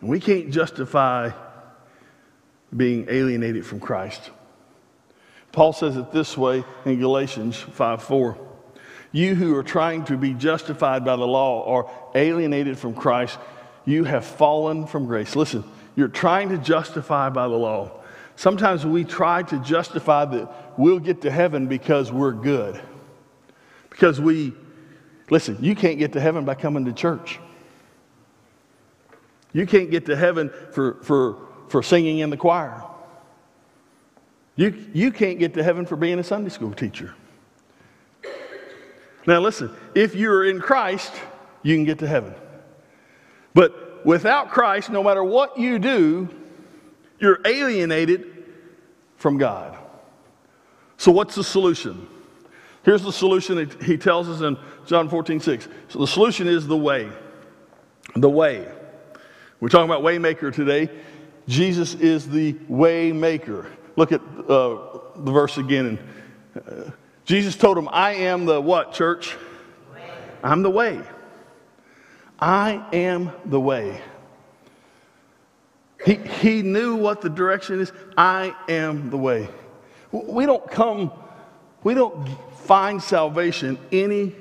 And 0.00 0.08
we 0.08 0.18
can't 0.18 0.50
justify 0.50 1.30
being 2.74 3.06
alienated 3.10 3.66
from 3.66 3.80
Christ. 3.80 4.30
Paul 5.52 5.74
says 5.74 5.96
it 5.96 6.10
this 6.10 6.36
way 6.36 6.64
in 6.86 6.98
Galatians 6.98 7.56
5 7.56 8.02
4. 8.02 8.38
You 9.12 9.34
who 9.34 9.54
are 9.56 9.62
trying 9.62 10.06
to 10.06 10.16
be 10.16 10.32
justified 10.32 11.04
by 11.04 11.16
the 11.16 11.26
law 11.26 11.64
are 11.66 11.90
alienated 12.14 12.78
from 12.78 12.94
Christ. 12.94 13.38
You 13.84 14.04
have 14.04 14.24
fallen 14.24 14.86
from 14.86 15.06
grace. 15.06 15.36
Listen, 15.36 15.64
you're 15.96 16.08
trying 16.08 16.48
to 16.48 16.58
justify 16.58 17.28
by 17.28 17.46
the 17.46 17.54
law. 17.54 18.01
Sometimes 18.36 18.84
we 18.84 19.04
try 19.04 19.42
to 19.44 19.58
justify 19.58 20.24
that 20.24 20.78
we'll 20.78 20.98
get 20.98 21.20
to 21.22 21.30
heaven 21.30 21.66
because 21.66 22.10
we're 22.10 22.32
good. 22.32 22.80
Because 23.90 24.20
we, 24.20 24.54
listen, 25.30 25.58
you 25.60 25.74
can't 25.74 25.98
get 25.98 26.12
to 26.14 26.20
heaven 26.20 26.44
by 26.44 26.54
coming 26.54 26.84
to 26.86 26.92
church. 26.92 27.38
You 29.52 29.66
can't 29.66 29.90
get 29.90 30.06
to 30.06 30.16
heaven 30.16 30.50
for, 30.72 30.94
for, 31.02 31.36
for 31.68 31.82
singing 31.82 32.18
in 32.18 32.30
the 32.30 32.36
choir. 32.36 32.82
You, 34.56 34.86
you 34.92 35.12
can't 35.12 35.38
get 35.38 35.54
to 35.54 35.62
heaven 35.62 35.86
for 35.86 35.96
being 35.96 36.18
a 36.18 36.24
Sunday 36.24 36.50
school 36.50 36.72
teacher. 36.72 37.14
Now, 39.26 39.40
listen, 39.40 39.70
if 39.94 40.14
you're 40.14 40.44
in 40.44 40.60
Christ, 40.60 41.12
you 41.62 41.76
can 41.76 41.84
get 41.84 41.98
to 42.00 42.06
heaven. 42.06 42.34
But 43.54 44.04
without 44.04 44.50
Christ, 44.50 44.90
no 44.90 45.02
matter 45.02 45.22
what 45.22 45.58
you 45.58 45.78
do, 45.78 46.28
you're 47.22 47.40
alienated 47.44 48.44
from 49.16 49.38
God. 49.38 49.78
So, 50.96 51.12
what's 51.12 51.36
the 51.36 51.44
solution? 51.44 52.08
Here's 52.84 53.02
the 53.02 53.12
solution 53.12 53.70
he 53.84 53.96
tells 53.96 54.28
us 54.28 54.40
in 54.40 54.58
John 54.86 55.08
14, 55.08 55.38
6. 55.38 55.68
So, 55.88 56.00
the 56.00 56.06
solution 56.06 56.48
is 56.48 56.66
the 56.66 56.76
way. 56.76 57.10
The 58.16 58.28
way. 58.28 58.66
We're 59.60 59.68
talking 59.68 59.88
about 59.88 60.02
waymaker 60.02 60.52
today. 60.52 60.90
Jesus 61.46 61.94
is 61.94 62.28
the 62.28 62.54
waymaker. 62.68 63.70
Look 63.94 64.10
at 64.10 64.20
uh, 64.20 64.98
the 65.16 65.30
verse 65.32 65.58
again. 65.58 65.98
And, 66.56 66.88
uh, 66.88 66.90
Jesus 67.24 67.56
told 67.56 67.78
him, 67.78 67.88
I 67.92 68.14
am 68.14 68.46
the 68.46 68.60
what, 68.60 68.92
church? 68.92 69.36
I'm 70.42 70.62
the 70.62 70.70
way. 70.70 71.00
I 72.40 72.84
am 72.92 73.30
the 73.44 73.60
way. 73.60 74.00
He, 76.04 76.14
he 76.14 76.62
knew 76.62 76.96
what 76.96 77.20
the 77.20 77.30
direction 77.30 77.80
is. 77.80 77.92
I 78.16 78.54
am 78.68 79.10
the 79.10 79.16
way. 79.16 79.48
We 80.10 80.46
don't 80.46 80.68
come, 80.70 81.12
we 81.82 81.94
don't 81.94 82.28
find 82.64 83.02
salvation 83.02 83.78
any 83.90 84.34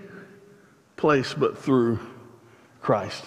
place 0.98 1.34
but 1.34 1.58
through 1.58 2.00
Christ. 2.82 3.24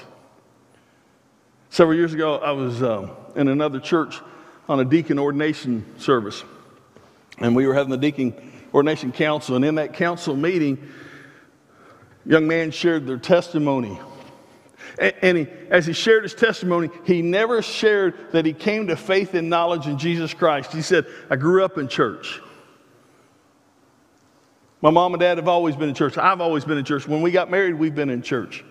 Several 1.70 1.96
years 1.96 2.12
ago, 2.12 2.36
I 2.38 2.52
was 2.52 2.82
um, 2.82 3.10
in 3.34 3.48
another 3.48 3.80
church 3.80 4.20
on 4.68 4.80
a 4.80 4.84
deacon 4.84 5.18
ordination 5.18 5.84
service, 5.98 6.44
and 7.38 7.56
we 7.56 7.66
were 7.66 7.74
having 7.74 7.90
the 7.90 7.96
deacon 7.96 8.34
ordination 8.72 9.12
council. 9.12 9.56
And 9.56 9.64
in 9.64 9.76
that 9.76 9.94
council 9.94 10.36
meeting, 10.36 10.92
young 12.26 12.46
man 12.46 12.70
shared 12.70 13.06
their 13.06 13.18
testimony 13.18 13.98
and 14.98 15.38
he, 15.38 15.46
as 15.70 15.86
he 15.86 15.92
shared 15.92 16.22
his 16.22 16.34
testimony, 16.34 16.88
he 17.04 17.20
never 17.20 17.62
shared 17.62 18.30
that 18.32 18.46
he 18.46 18.52
came 18.52 18.86
to 18.86 18.96
faith 18.96 19.34
and 19.34 19.50
knowledge 19.50 19.86
in 19.86 19.98
Jesus 19.98 20.32
Christ. 20.32 20.72
He 20.72 20.82
said, 20.82 21.06
I 21.30 21.36
grew 21.36 21.64
up 21.64 21.78
in 21.78 21.88
church. 21.88 22.40
My 24.80 24.90
mom 24.90 25.14
and 25.14 25.20
dad 25.20 25.38
have 25.38 25.48
always 25.48 25.74
been 25.74 25.88
in 25.88 25.94
church. 25.94 26.16
I've 26.16 26.40
always 26.40 26.64
been 26.64 26.78
in 26.78 26.84
church. 26.84 27.08
When 27.08 27.22
we 27.22 27.30
got 27.30 27.50
married, 27.50 27.74
we've 27.74 27.94
been 27.94 28.10
in 28.10 28.22
church. 28.22 28.64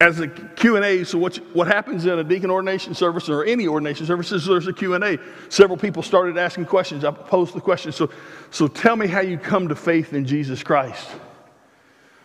As 0.00 0.20
a 0.20 0.28
Q&A, 0.28 1.04
so 1.04 1.18
what, 1.18 1.36
what 1.54 1.66
happens 1.66 2.06
in 2.06 2.18
a 2.18 2.24
deacon 2.24 2.50
ordination 2.50 2.94
service 2.94 3.28
or 3.28 3.44
any 3.44 3.66
ordination 3.66 4.06
service 4.06 4.30
is 4.30 4.46
there's 4.46 4.66
a 4.66 4.72
Q&A. 4.72 5.18
Several 5.48 5.78
people 5.78 6.02
started 6.02 6.36
asking 6.38 6.66
questions. 6.66 7.04
I 7.04 7.10
posed 7.10 7.54
the 7.54 7.60
question, 7.60 7.90
so, 7.90 8.10
so 8.50 8.68
tell 8.68 8.96
me 8.96 9.06
how 9.06 9.20
you 9.20 9.36
come 9.36 9.68
to 9.68 9.74
faith 9.74 10.12
in 10.12 10.26
Jesus 10.26 10.62
Christ. 10.62 11.08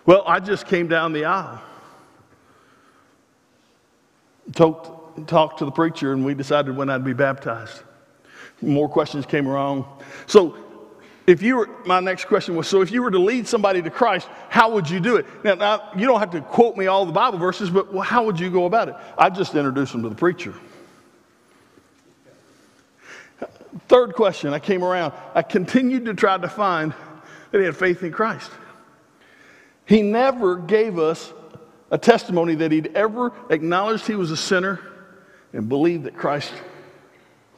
Well, 0.05 0.23
I 0.27 0.39
just 0.39 0.67
came 0.67 0.87
down 0.87 1.13
the 1.13 1.25
aisle 1.25 1.61
talked, 4.53 5.27
talked 5.27 5.59
to 5.59 5.65
the 5.65 5.71
preacher, 5.71 6.13
and 6.13 6.25
we 6.25 6.33
decided 6.33 6.75
when 6.75 6.89
I'd 6.89 7.03
be 7.03 7.13
baptized. 7.13 7.81
More 8.61 8.87
questions 8.87 9.25
came 9.25 9.47
around. 9.47 9.85
So, 10.27 10.57
if 11.27 11.41
you 11.41 11.57
were, 11.57 11.69
my 11.85 11.99
next 11.99 12.25
question 12.25 12.55
was 12.55 12.67
so 12.67 12.81
if 12.81 12.91
you 12.91 13.01
were 13.01 13.09
to 13.09 13.19
lead 13.19 13.47
somebody 13.47 13.81
to 13.81 13.89
Christ, 13.89 14.27
how 14.49 14.71
would 14.71 14.89
you 14.89 14.99
do 14.99 15.15
it? 15.17 15.25
Now, 15.43 15.55
now 15.55 15.89
you 15.95 16.05
don't 16.05 16.19
have 16.19 16.31
to 16.31 16.41
quote 16.41 16.77
me 16.77 16.85
all 16.85 17.05
the 17.05 17.11
Bible 17.11 17.39
verses, 17.39 17.69
but 17.69 17.91
how 18.01 18.25
would 18.25 18.39
you 18.39 18.51
go 18.51 18.65
about 18.65 18.89
it? 18.89 18.95
I'd 19.17 19.33
just 19.33 19.55
introduce 19.55 19.91
them 19.91 20.03
to 20.03 20.09
the 20.09 20.15
preacher. 20.15 20.53
Third 23.87 24.13
question, 24.13 24.53
I 24.53 24.59
came 24.59 24.83
around. 24.83 25.13
I 25.33 25.41
continued 25.41 26.05
to 26.05 26.13
try 26.13 26.37
to 26.37 26.47
find 26.47 26.93
that 27.51 27.59
he 27.59 27.65
had 27.65 27.75
faith 27.75 28.03
in 28.03 28.11
Christ. 28.11 28.51
He 29.85 30.01
never 30.01 30.57
gave 30.57 30.97
us 30.97 31.31
a 31.91 31.97
testimony 31.97 32.55
that 32.55 32.71
he'd 32.71 32.95
ever 32.95 33.33
acknowledged 33.49 34.07
he 34.07 34.15
was 34.15 34.31
a 34.31 34.37
sinner 34.37 34.79
and 35.53 35.69
believed 35.69 36.03
that 36.05 36.17
Christ 36.17 36.53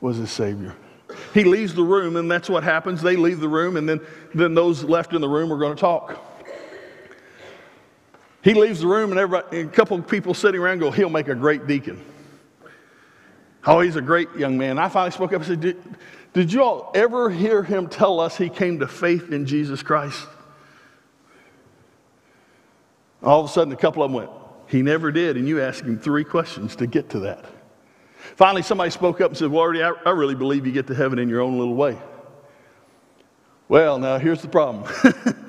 was 0.01 0.17
his 0.17 0.31
Savior. 0.31 0.75
He 1.34 1.43
leaves 1.43 1.74
the 1.74 1.84
room, 1.84 2.15
and 2.15 2.29
that's 2.29 2.50
what 2.50 2.63
happens. 2.63 3.01
They 3.01 3.15
leave 3.15 3.39
the 3.39 3.48
room, 3.48 3.77
and 3.77 3.88
then, 3.88 4.01
then 4.34 4.53
those 4.53 4.84
left 4.84 5.13
in 5.13 5.22
the 5.22 5.29
room 5.29 5.51
are 5.51 5.57
going 5.57 5.75
to 5.75 5.79
talk. 5.79 6.24
He 8.43 8.53
leaves 8.53 8.81
the 8.81 8.88
room, 8.88 9.12
and, 9.12 9.19
everybody, 9.19 9.62
and 9.62 9.69
a 9.69 9.72
couple 9.72 9.98
of 9.98 10.07
people 10.07 10.34
sitting 10.34 10.62
around 10.62 10.79
go, 10.79 10.91
He'll 10.91 11.10
make 11.10 11.27
a 11.27 11.36
great 11.36 11.67
deacon. 11.67 12.03
Oh, 13.65 13.81
he's 13.81 13.98
a 13.98 14.01
great 14.01 14.34
young 14.38 14.57
man. 14.57 14.77
I 14.79 14.88
finally 14.88 15.12
spoke 15.12 15.34
up 15.34 15.41
and 15.41 15.46
said, 15.46 15.60
Did, 15.60 15.84
did 16.34 16.53
you 16.53 16.63
all 16.63 16.91
ever 16.96 17.29
hear 17.29 17.63
him 17.63 17.89
tell 17.89 18.19
us 18.19 18.38
he 18.38 18.50
came 18.50 18.79
to 18.79 18.88
faith 18.88 19.31
in 19.31 19.46
Jesus 19.46 19.84
Christ? 19.84 20.25
All 23.24 23.39
of 23.39 23.50
a 23.50 23.50
sudden, 23.50 23.74
a 23.74 23.77
couple 23.77 24.03
of 24.03 24.12
them 24.12 24.17
went, 24.17 24.29
He 24.67 24.81
never 24.81 25.12
did. 25.12 25.38
And 25.38 25.47
you 25.47 25.62
asked 25.62 25.81
him 25.81 25.97
three 26.00 26.24
questions 26.24 26.75
to 26.77 26.88
get 26.88 27.09
to 27.12 27.19
that. 27.21 27.45
Finally, 28.36 28.63
somebody 28.63 28.91
spoke 28.91 29.21
up 29.21 29.31
and 29.31 29.38
said, 29.38 29.50
Well, 29.50 29.62
Artie, 29.62 29.83
I, 29.83 29.91
I 30.05 30.12
really 30.12 30.36
believe 30.36 30.65
you 30.65 30.71
get 30.71 30.88
to 30.88 30.95
heaven 30.95 31.19
in 31.19 31.29
your 31.29 31.41
own 31.41 31.57
little 31.57 31.75
way. 31.75 31.97
Well, 33.69 34.00
now 34.00 34.17
here's 34.17 34.41
the 34.41 34.47
problem. 34.47 34.91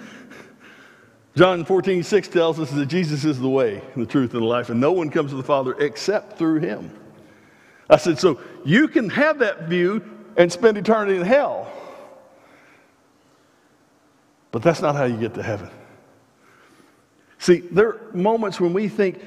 John 1.37 1.65
14, 1.65 2.03
6 2.03 2.29
tells 2.29 2.59
us 2.59 2.71
that 2.73 2.87
Jesus 2.87 3.25
is 3.25 3.39
the 3.39 3.49
way, 3.49 3.81
the 3.97 4.07
truth, 4.07 4.33
and 4.33 4.43
the 4.43 4.47
life, 4.47 4.71
and 4.71 4.81
no 4.81 4.91
one 4.91 5.09
comes 5.09 5.31
to 5.31 5.37
the 5.37 5.43
Father 5.43 5.75
except 5.79 6.37
through 6.37 6.59
him. 6.59 6.91
I 7.89 7.97
said, 7.97 8.19
So 8.19 8.41
you 8.65 8.89
can 8.89 9.09
have 9.11 9.39
that 9.39 9.69
view 9.69 10.03
and 10.37 10.51
spend 10.51 10.77
eternity 10.79 11.17
in 11.17 11.23
hell, 11.25 11.73
but 14.51 14.63
that's 14.63 14.81
not 14.81 14.97
how 14.97 15.05
you 15.05 15.17
get 15.17 15.35
to 15.35 15.43
heaven. 15.43 15.71
See, 17.39 17.59
there 17.61 17.89
are 17.89 18.01
moments 18.13 18.61
when 18.61 18.73
we 18.73 18.89
think 18.89 19.21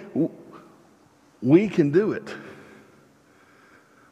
we 1.41 1.67
can 1.67 1.91
do 1.91 2.11
it. 2.11 2.33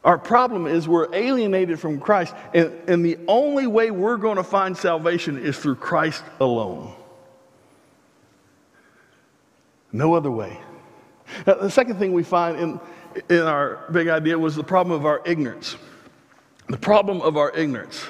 Our 0.02 0.16
problem 0.16 0.66
is 0.66 0.88
we're 0.88 1.14
alienated 1.14 1.78
from 1.78 2.00
Christ, 2.00 2.34
and, 2.54 2.72
and 2.88 3.04
the 3.04 3.18
only 3.28 3.66
way 3.66 3.90
we're 3.90 4.16
going 4.16 4.36
to 4.36 4.42
find 4.42 4.74
salvation 4.76 5.38
is 5.38 5.58
through 5.58 5.74
Christ 5.74 6.24
alone. 6.40 6.94
No 9.92 10.14
other 10.14 10.30
way. 10.30 10.58
Now, 11.46 11.54
the 11.54 11.70
second 11.70 11.98
thing 11.98 12.12
we 12.12 12.22
find 12.22 12.58
in, 12.58 12.80
in 13.28 13.42
our 13.42 13.84
big 13.92 14.08
idea 14.08 14.38
was 14.38 14.56
the 14.56 14.64
problem 14.64 14.98
of 14.98 15.04
our 15.04 15.20
ignorance. 15.26 15.76
The 16.68 16.78
problem 16.78 17.20
of 17.20 17.36
our 17.36 17.50
ignorance. 17.54 18.02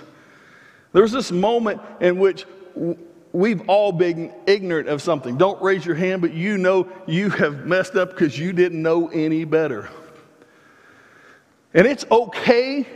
There's 0.93 1.13
this 1.13 1.33
moment 1.33 1.81
in 2.01 2.19
which 2.19 2.47
we've 3.33 3.69
all 3.69 3.93
been 3.93 4.33
ignorant 4.47 4.89
of 4.89 5.03
something. 5.03 5.37
Don't 5.37 5.61
raise 5.63 5.85
your 5.85 5.95
hand, 5.95 6.23
but 6.23 6.35
you 6.35 6.59
know 6.59 6.89
you 7.07 7.31
have 7.31 7.67
messed 7.67 7.97
up 7.97 8.11
because 8.11 8.39
you 8.39 8.53
didn't 8.53 8.83
know 8.83 9.09
any 9.09 9.45
better. 9.45 9.89
And 11.73 11.87
it's 11.87 12.05
okay 12.11 12.87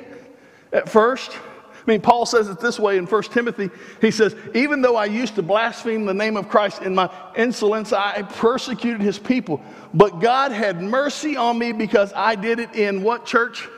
at 0.72 0.88
first. 0.88 1.30
I 1.86 1.90
mean, 1.90 2.00
Paul 2.00 2.24
says 2.24 2.48
it 2.48 2.60
this 2.60 2.78
way 2.78 2.96
in 2.96 3.06
1 3.06 3.22
Timothy. 3.24 3.70
He 4.00 4.10
says, 4.10 4.34
Even 4.54 4.80
though 4.80 4.96
I 4.96 5.04
used 5.04 5.34
to 5.34 5.42
blaspheme 5.42 6.06
the 6.06 6.14
name 6.14 6.36
of 6.36 6.48
Christ 6.48 6.82
in 6.82 6.94
my 6.94 7.10
insolence, 7.36 7.92
I 7.92 8.22
persecuted 8.22 9.02
his 9.02 9.18
people. 9.18 9.62
But 9.92 10.20
God 10.20 10.50
had 10.50 10.82
mercy 10.82 11.36
on 11.36 11.58
me 11.58 11.72
because 11.72 12.12
I 12.14 12.36
did 12.36 12.58
it 12.58 12.74
in 12.74 13.02
what 13.02 13.26
church? 13.26 13.68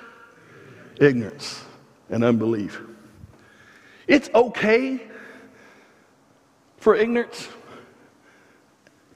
Ignorance 1.00 1.64
and 2.08 2.24
unbelief. 2.24 2.80
It's 4.06 4.30
okay 4.34 5.02
for 6.86 6.94
ignorance 6.94 7.48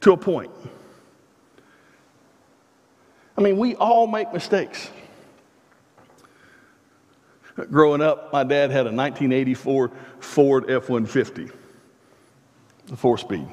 to 0.00 0.10
a 0.10 0.16
point. 0.16 0.50
I 3.38 3.42
mean, 3.42 3.58
we 3.58 3.76
all 3.76 4.08
make 4.08 4.32
mistakes. 4.32 4.90
Growing 7.70 8.02
up, 8.02 8.32
my 8.32 8.42
dad 8.42 8.72
had 8.72 8.88
a 8.88 8.90
1984 8.90 9.92
Ford 10.18 10.64
F 10.68 10.88
150, 10.88 11.48
a 12.90 12.96
four 12.96 13.16
speed. 13.16 13.46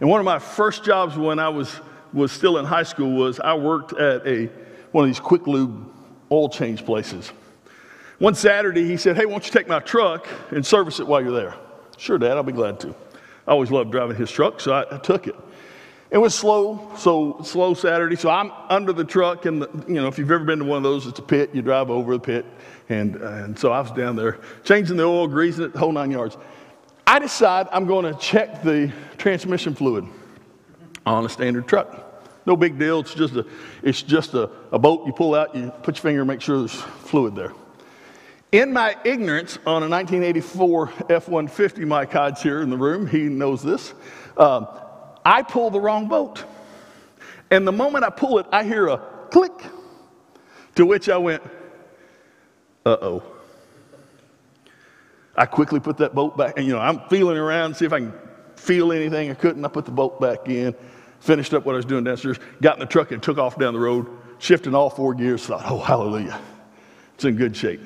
And 0.00 0.10
one 0.10 0.18
of 0.18 0.24
my 0.24 0.40
first 0.40 0.82
jobs 0.82 1.16
when 1.16 1.38
I 1.38 1.50
was, 1.50 1.72
was 2.12 2.32
still 2.32 2.58
in 2.58 2.64
high 2.64 2.82
school 2.82 3.12
was 3.12 3.38
I 3.38 3.54
worked 3.54 3.92
at 3.92 4.26
a, 4.26 4.46
one 4.90 5.04
of 5.04 5.08
these 5.08 5.20
quick 5.20 5.46
lube 5.46 5.88
oil 6.32 6.48
change 6.48 6.84
places. 6.84 7.28
One 8.18 8.34
Saturday, 8.34 8.88
he 8.88 8.96
said, 8.96 9.16
Hey, 9.16 9.24
why 9.24 9.34
don't 9.34 9.46
you 9.46 9.52
take 9.52 9.68
my 9.68 9.78
truck 9.78 10.26
and 10.50 10.66
service 10.66 10.98
it 10.98 11.06
while 11.06 11.22
you're 11.22 11.30
there? 11.30 11.54
Sure, 11.98 12.18
Dad, 12.18 12.32
I'll 12.32 12.42
be 12.42 12.52
glad 12.52 12.80
to. 12.80 12.94
I 13.46 13.52
always 13.52 13.70
loved 13.70 13.92
driving 13.92 14.16
his 14.16 14.30
truck, 14.30 14.60
so 14.60 14.72
I, 14.72 14.94
I 14.94 14.98
took 14.98 15.26
it. 15.26 15.36
It 16.10 16.18
was 16.18 16.34
slow, 16.34 16.92
so 16.96 17.40
slow 17.42 17.74
Saturday. 17.74 18.16
So 18.16 18.30
I'm 18.30 18.52
under 18.68 18.92
the 18.92 19.04
truck, 19.04 19.46
and 19.46 19.62
the, 19.62 19.84
you 19.88 19.94
know, 19.94 20.06
if 20.06 20.18
you've 20.18 20.30
ever 20.30 20.44
been 20.44 20.60
to 20.60 20.64
one 20.64 20.76
of 20.76 20.82
those, 20.82 21.06
it's 21.06 21.18
a 21.18 21.22
pit. 21.22 21.50
You 21.52 21.60
drive 21.60 21.90
over 21.90 22.12
the 22.12 22.20
pit, 22.20 22.46
and 22.88 23.16
and 23.16 23.58
so 23.58 23.72
I 23.72 23.80
was 23.80 23.90
down 23.90 24.14
there 24.14 24.38
changing 24.62 24.96
the 24.96 25.04
oil, 25.04 25.26
greasing 25.26 25.64
it, 25.64 25.72
the 25.72 25.78
whole 25.78 25.92
nine 25.92 26.10
yards. 26.10 26.36
I 27.06 27.18
decide 27.18 27.66
I'm 27.72 27.86
going 27.86 28.04
to 28.04 28.18
check 28.18 28.62
the 28.62 28.92
transmission 29.18 29.74
fluid 29.74 30.06
on 31.04 31.24
a 31.26 31.28
standard 31.28 31.66
truck. 31.66 32.00
No 32.46 32.56
big 32.56 32.78
deal. 32.78 33.00
It's 33.00 33.14
just 33.14 33.34
a 33.34 33.46
it's 33.82 34.02
just 34.02 34.34
a, 34.34 34.50
a 34.70 34.78
boat 34.78 35.06
you 35.06 35.12
pull 35.12 35.34
out, 35.34 35.54
you 35.54 35.70
put 35.82 35.96
your 35.96 36.02
finger, 36.02 36.24
make 36.24 36.40
sure 36.40 36.58
there's 36.58 36.72
fluid 36.72 37.34
there. 37.34 37.52
In 38.54 38.72
my 38.72 38.96
ignorance 39.02 39.58
on 39.66 39.82
a 39.82 39.88
1984 39.88 40.92
F 41.10 41.28
150, 41.28 41.84
Mike 41.86 42.12
Hodge 42.12 42.40
here 42.40 42.62
in 42.62 42.70
the 42.70 42.76
room, 42.76 43.04
he 43.04 43.22
knows 43.22 43.64
this. 43.64 43.92
Um, 44.36 44.68
I 45.26 45.42
pull 45.42 45.70
the 45.70 45.80
wrong 45.80 46.06
boat. 46.06 46.44
And 47.50 47.66
the 47.66 47.72
moment 47.72 48.04
I 48.04 48.10
pull 48.10 48.38
it, 48.38 48.46
I 48.52 48.62
hear 48.62 48.86
a 48.86 48.98
click, 49.32 49.50
to 50.76 50.86
which 50.86 51.08
I 51.08 51.16
went, 51.16 51.42
uh 52.86 52.96
oh. 53.02 53.22
I 55.36 55.46
quickly 55.46 55.80
put 55.80 55.96
that 55.96 56.14
boat 56.14 56.36
back, 56.36 56.56
and 56.56 56.64
you 56.64 56.74
know, 56.74 56.78
I'm 56.78 57.00
feeling 57.08 57.36
around, 57.36 57.74
see 57.74 57.86
if 57.86 57.92
I 57.92 57.98
can 57.98 58.12
feel 58.54 58.92
anything. 58.92 59.32
I 59.32 59.34
couldn't. 59.34 59.64
I 59.64 59.68
put 59.68 59.84
the 59.84 59.90
boat 59.90 60.20
back 60.20 60.48
in, 60.48 60.76
finished 61.18 61.54
up 61.54 61.66
what 61.66 61.72
I 61.72 61.76
was 61.78 61.86
doing 61.86 62.04
downstairs, 62.04 62.38
got 62.62 62.76
in 62.76 62.80
the 62.80 62.86
truck, 62.86 63.10
and 63.10 63.20
took 63.20 63.36
off 63.38 63.58
down 63.58 63.74
the 63.74 63.80
road, 63.80 64.06
shifting 64.38 64.76
all 64.76 64.90
four 64.90 65.12
gears. 65.12 65.44
Thought, 65.44 65.64
oh, 65.68 65.78
hallelujah. 65.78 66.40
It's 67.16 67.24
in 67.24 67.34
good 67.34 67.56
shape. 67.56 67.80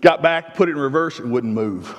Got 0.00 0.22
back, 0.22 0.54
put 0.54 0.68
it 0.68 0.72
in 0.72 0.78
reverse, 0.78 1.18
and 1.18 1.32
wouldn't 1.32 1.52
move. 1.52 1.94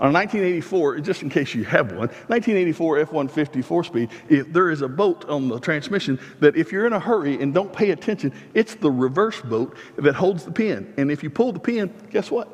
On 0.00 0.08
a 0.08 0.12
1984, 0.12 1.00
just 1.00 1.22
in 1.22 1.28
case 1.28 1.54
you 1.54 1.62
have 1.64 1.88
one, 1.88 2.08
1984 2.28 3.00
F 3.00 3.12
150 3.12 3.60
four 3.60 3.84
speed, 3.84 4.08
if 4.30 4.50
there 4.50 4.70
is 4.70 4.80
a 4.80 4.88
bolt 4.88 5.26
on 5.26 5.48
the 5.48 5.60
transmission 5.60 6.18
that 6.40 6.56
if 6.56 6.72
you're 6.72 6.86
in 6.86 6.94
a 6.94 6.98
hurry 6.98 7.40
and 7.40 7.52
don't 7.52 7.70
pay 7.70 7.90
attention, 7.90 8.32
it's 8.54 8.74
the 8.76 8.90
reverse 8.90 9.42
bolt 9.42 9.74
that 9.96 10.14
holds 10.14 10.46
the 10.46 10.52
pin. 10.52 10.94
And 10.96 11.10
if 11.10 11.22
you 11.22 11.28
pull 11.28 11.52
the 11.52 11.60
pin, 11.60 11.92
guess 12.08 12.30
what? 12.30 12.48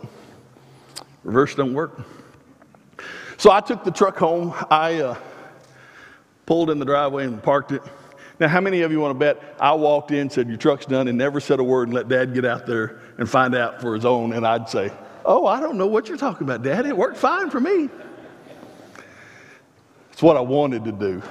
Reverse 1.22 1.54
don't 1.54 1.72
work. 1.72 2.04
So 3.36 3.52
I 3.52 3.60
took 3.60 3.84
the 3.84 3.92
truck 3.92 4.16
home. 4.16 4.52
I 4.68 4.94
uh, 4.96 5.16
pulled 6.46 6.70
in 6.70 6.80
the 6.80 6.84
driveway 6.84 7.26
and 7.26 7.40
parked 7.40 7.70
it. 7.70 7.82
Now, 8.40 8.48
how 8.48 8.60
many 8.60 8.82
of 8.82 8.90
you 8.90 8.98
want 8.98 9.14
to 9.14 9.18
bet 9.18 9.56
I 9.60 9.72
walked 9.72 10.10
in, 10.10 10.28
said, 10.28 10.48
Your 10.48 10.58
truck's 10.58 10.84
done, 10.84 11.06
and 11.06 11.16
never 11.16 11.38
said 11.38 11.60
a 11.60 11.64
word 11.64 11.88
and 11.88 11.94
let 11.94 12.08
dad 12.08 12.34
get 12.34 12.44
out 12.44 12.66
there 12.66 13.00
and 13.18 13.28
find 13.28 13.54
out 13.54 13.80
for 13.80 13.94
his 13.94 14.04
own? 14.04 14.32
And 14.32 14.46
I'd 14.46 14.68
say, 14.68 14.92
Oh, 15.24 15.46
I 15.46 15.60
don't 15.60 15.76
know 15.76 15.86
what 15.88 16.08
you're 16.08 16.16
talking 16.16 16.46
about, 16.46 16.62
dad. 16.62 16.86
It 16.86 16.96
worked 16.96 17.16
fine 17.16 17.50
for 17.50 17.58
me. 17.58 17.88
It's 20.12 20.22
what 20.22 20.36
I 20.36 20.40
wanted 20.40 20.84
to 20.84 20.92
do. 20.92 21.22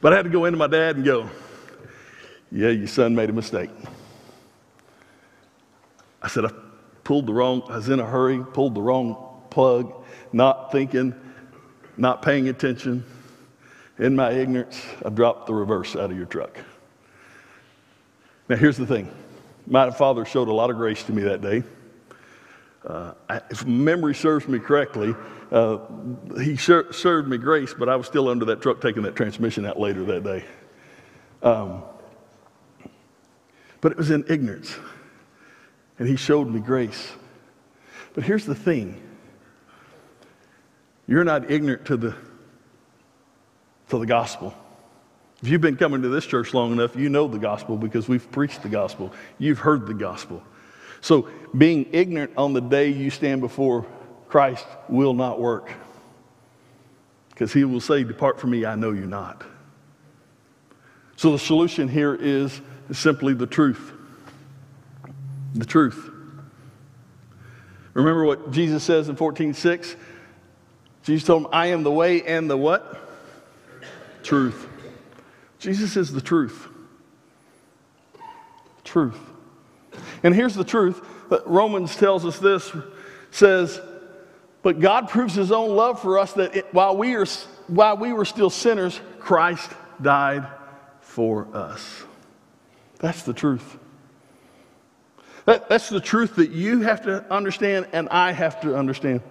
But 0.00 0.12
I 0.12 0.16
had 0.16 0.22
to 0.22 0.30
go 0.30 0.44
into 0.44 0.56
my 0.56 0.68
dad 0.68 0.96
and 0.96 1.04
go, 1.04 1.28
Yeah, 2.50 2.68
your 2.68 2.86
son 2.86 3.14
made 3.14 3.30
a 3.30 3.32
mistake. 3.32 3.70
I 6.22 6.28
said, 6.28 6.44
I 6.44 6.50
pulled 7.04 7.26
the 7.26 7.32
wrong, 7.32 7.62
I 7.68 7.76
was 7.76 7.88
in 7.88 8.00
a 8.00 8.06
hurry, 8.06 8.42
pulled 8.44 8.74
the 8.74 8.82
wrong 8.82 9.42
plug, 9.50 9.92
not 10.32 10.72
thinking, 10.72 11.14
not 11.96 12.22
paying 12.22 12.48
attention 12.48 13.04
in 13.98 14.14
my 14.14 14.30
ignorance, 14.30 14.80
I 15.04 15.08
dropped 15.08 15.46
the 15.46 15.54
reverse 15.54 15.96
out 15.96 16.10
of 16.10 16.16
your 16.16 16.26
truck. 16.26 16.56
Now, 18.48 18.56
here's 18.56 18.76
the 18.76 18.86
thing 18.86 19.10
my 19.68 19.90
father 19.90 20.24
showed 20.24 20.48
a 20.48 20.52
lot 20.52 20.70
of 20.70 20.76
grace 20.76 21.02
to 21.04 21.12
me 21.12 21.22
that 21.22 21.42
day. 21.42 21.62
Uh, 22.86 23.12
if 23.50 23.66
memory 23.66 24.14
serves 24.14 24.48
me 24.48 24.58
correctly, 24.58 25.14
uh, 25.52 25.78
he 26.40 26.56
served 26.56 27.28
me 27.28 27.36
grace, 27.36 27.74
but 27.78 27.88
I 27.88 27.96
was 27.96 28.06
still 28.06 28.28
under 28.28 28.44
that 28.46 28.62
truck 28.62 28.80
taking 28.80 29.02
that 29.02 29.14
transmission 29.14 29.66
out 29.66 29.78
later 29.78 30.04
that 30.04 30.24
day. 30.24 30.44
Um, 31.42 31.82
but 33.80 33.92
it 33.92 33.98
was 33.98 34.10
in 34.10 34.24
ignorance, 34.28 34.76
and 35.98 36.08
he 36.08 36.16
showed 36.16 36.48
me 36.48 36.60
grace. 36.60 37.12
But 38.14 38.24
here's 38.24 38.46
the 38.46 38.54
thing 38.54 39.00
you're 41.06 41.24
not 41.24 41.50
ignorant 41.50 41.84
to 41.86 41.96
the 41.96 42.14
to 43.90 43.98
the 43.98 44.06
gospel. 44.06 44.54
If 45.42 45.48
you've 45.48 45.60
been 45.60 45.76
coming 45.76 46.02
to 46.02 46.08
this 46.08 46.26
church 46.26 46.52
long 46.52 46.72
enough, 46.72 46.96
you 46.96 47.08
know 47.08 47.28
the 47.28 47.38
gospel 47.38 47.76
because 47.76 48.08
we've 48.08 48.28
preached 48.32 48.62
the 48.62 48.68
gospel. 48.68 49.12
You've 49.38 49.60
heard 49.60 49.86
the 49.86 49.94
gospel. 49.94 50.42
So, 51.00 51.28
being 51.56 51.88
ignorant 51.92 52.32
on 52.36 52.52
the 52.52 52.60
day 52.60 52.88
you 52.88 53.10
stand 53.10 53.40
before 53.40 53.86
Christ 54.28 54.66
will 54.88 55.14
not 55.14 55.40
work. 55.40 55.72
Because 57.30 57.52
he 57.52 57.62
will 57.64 57.80
say, 57.80 58.02
Depart 58.02 58.40
from 58.40 58.50
me, 58.50 58.66
I 58.66 58.74
know 58.74 58.90
you 58.90 59.06
not. 59.06 59.44
So, 61.14 61.30
the 61.30 61.38
solution 61.38 61.86
here 61.86 62.16
is 62.16 62.60
simply 62.90 63.32
the 63.32 63.46
truth. 63.46 63.92
The 65.54 65.66
truth. 65.66 66.10
Remember 67.94 68.24
what 68.24 68.50
Jesus 68.50 68.82
says 68.82 69.08
in 69.08 69.14
14 69.14 69.54
6? 69.54 69.96
Jesus 71.04 71.26
told 71.26 71.44
him, 71.44 71.48
I 71.52 71.66
am 71.66 71.84
the 71.84 71.92
way 71.92 72.22
and 72.22 72.50
the 72.50 72.56
what? 72.56 73.00
Truth. 74.24 74.68
Jesus 75.58 75.96
is 75.96 76.12
the 76.12 76.20
truth. 76.20 76.68
Truth. 78.84 79.18
And 80.22 80.34
here's 80.34 80.54
the 80.54 80.64
truth 80.64 81.04
that 81.30 81.46
Romans 81.46 81.96
tells 81.96 82.24
us 82.24 82.38
this 82.38 82.72
says, 83.30 83.80
But 84.62 84.80
God 84.80 85.08
proves 85.08 85.34
his 85.34 85.52
own 85.52 85.76
love 85.76 86.00
for 86.00 86.18
us 86.18 86.32
that 86.34 86.56
it, 86.56 86.72
while, 86.72 86.96
we 86.96 87.14
are, 87.16 87.26
while 87.66 87.96
we 87.96 88.12
were 88.12 88.24
still 88.24 88.50
sinners, 88.50 89.00
Christ 89.18 89.70
died 90.00 90.46
for 91.00 91.48
us. 91.54 92.04
That's 93.00 93.22
the 93.22 93.32
truth. 93.32 93.78
That, 95.44 95.68
that's 95.68 95.88
the 95.88 96.00
truth 96.00 96.36
that 96.36 96.50
you 96.50 96.82
have 96.82 97.02
to 97.02 97.24
understand 97.32 97.88
and 97.92 98.08
I 98.10 98.32
have 98.32 98.60
to 98.62 98.76
understand. 98.76 99.22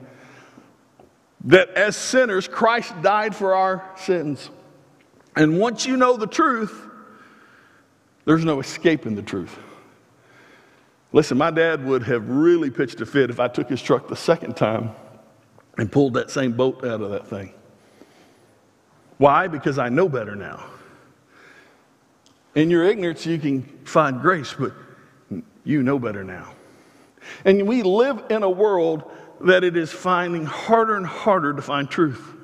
That 1.46 1.70
as 1.70 1.96
sinners, 1.96 2.48
Christ 2.48 2.94
died 3.02 3.36
for 3.36 3.54
our 3.54 3.88
sins. 3.98 4.50
And 5.38 5.60
once 5.60 5.86
you 5.86 5.98
know 5.98 6.18
the 6.18 6.26
truth, 6.26 6.84
there's 8.26 8.44
no 8.44 8.60
escaping 8.60 9.16
the 9.16 9.22
truth. 9.22 9.56
Listen, 11.14 11.38
my 11.38 11.52
dad 11.52 11.86
would 11.86 12.02
have 12.04 12.28
really 12.28 12.72
pitched 12.72 13.00
a 13.02 13.06
fit 13.06 13.30
if 13.30 13.40
I 13.40 13.48
took 13.48 13.70
his 13.70 13.80
truck 13.80 14.08
the 14.08 14.16
second 14.16 14.58
time 14.58 14.90
and 15.78 15.92
pulled 15.92 16.16
that 16.16 16.32
same 16.32 16.54
bolt 16.54 16.84
out 16.84 17.02
of 17.02 17.12
that 17.12 17.28
thing. 17.28 17.54
Why? 19.20 19.48
Because 19.48 19.78
I 19.78 19.90
know 19.90 20.10
better 20.10 20.36
now. 20.36 20.66
In 22.56 22.72
your 22.72 22.84
ignorance, 22.84 23.24
you 23.24 23.38
can 23.38 23.62
find 23.86 24.20
grace, 24.20 24.56
but 24.58 24.74
you 25.64 25.84
know 25.84 26.00
better 26.00 26.24
now. 26.24 26.52
And 27.46 27.68
we 27.68 27.84
live 27.84 28.24
in 28.32 28.42
a 28.42 28.50
world 28.50 29.04
that 29.42 29.64
it 29.64 29.78
is 29.78 29.92
finding 29.92 30.46
harder 30.46 30.96
and 30.96 31.06
harder 31.06 31.54
to 31.54 31.62
find 31.62 31.88
truth. 31.88 32.37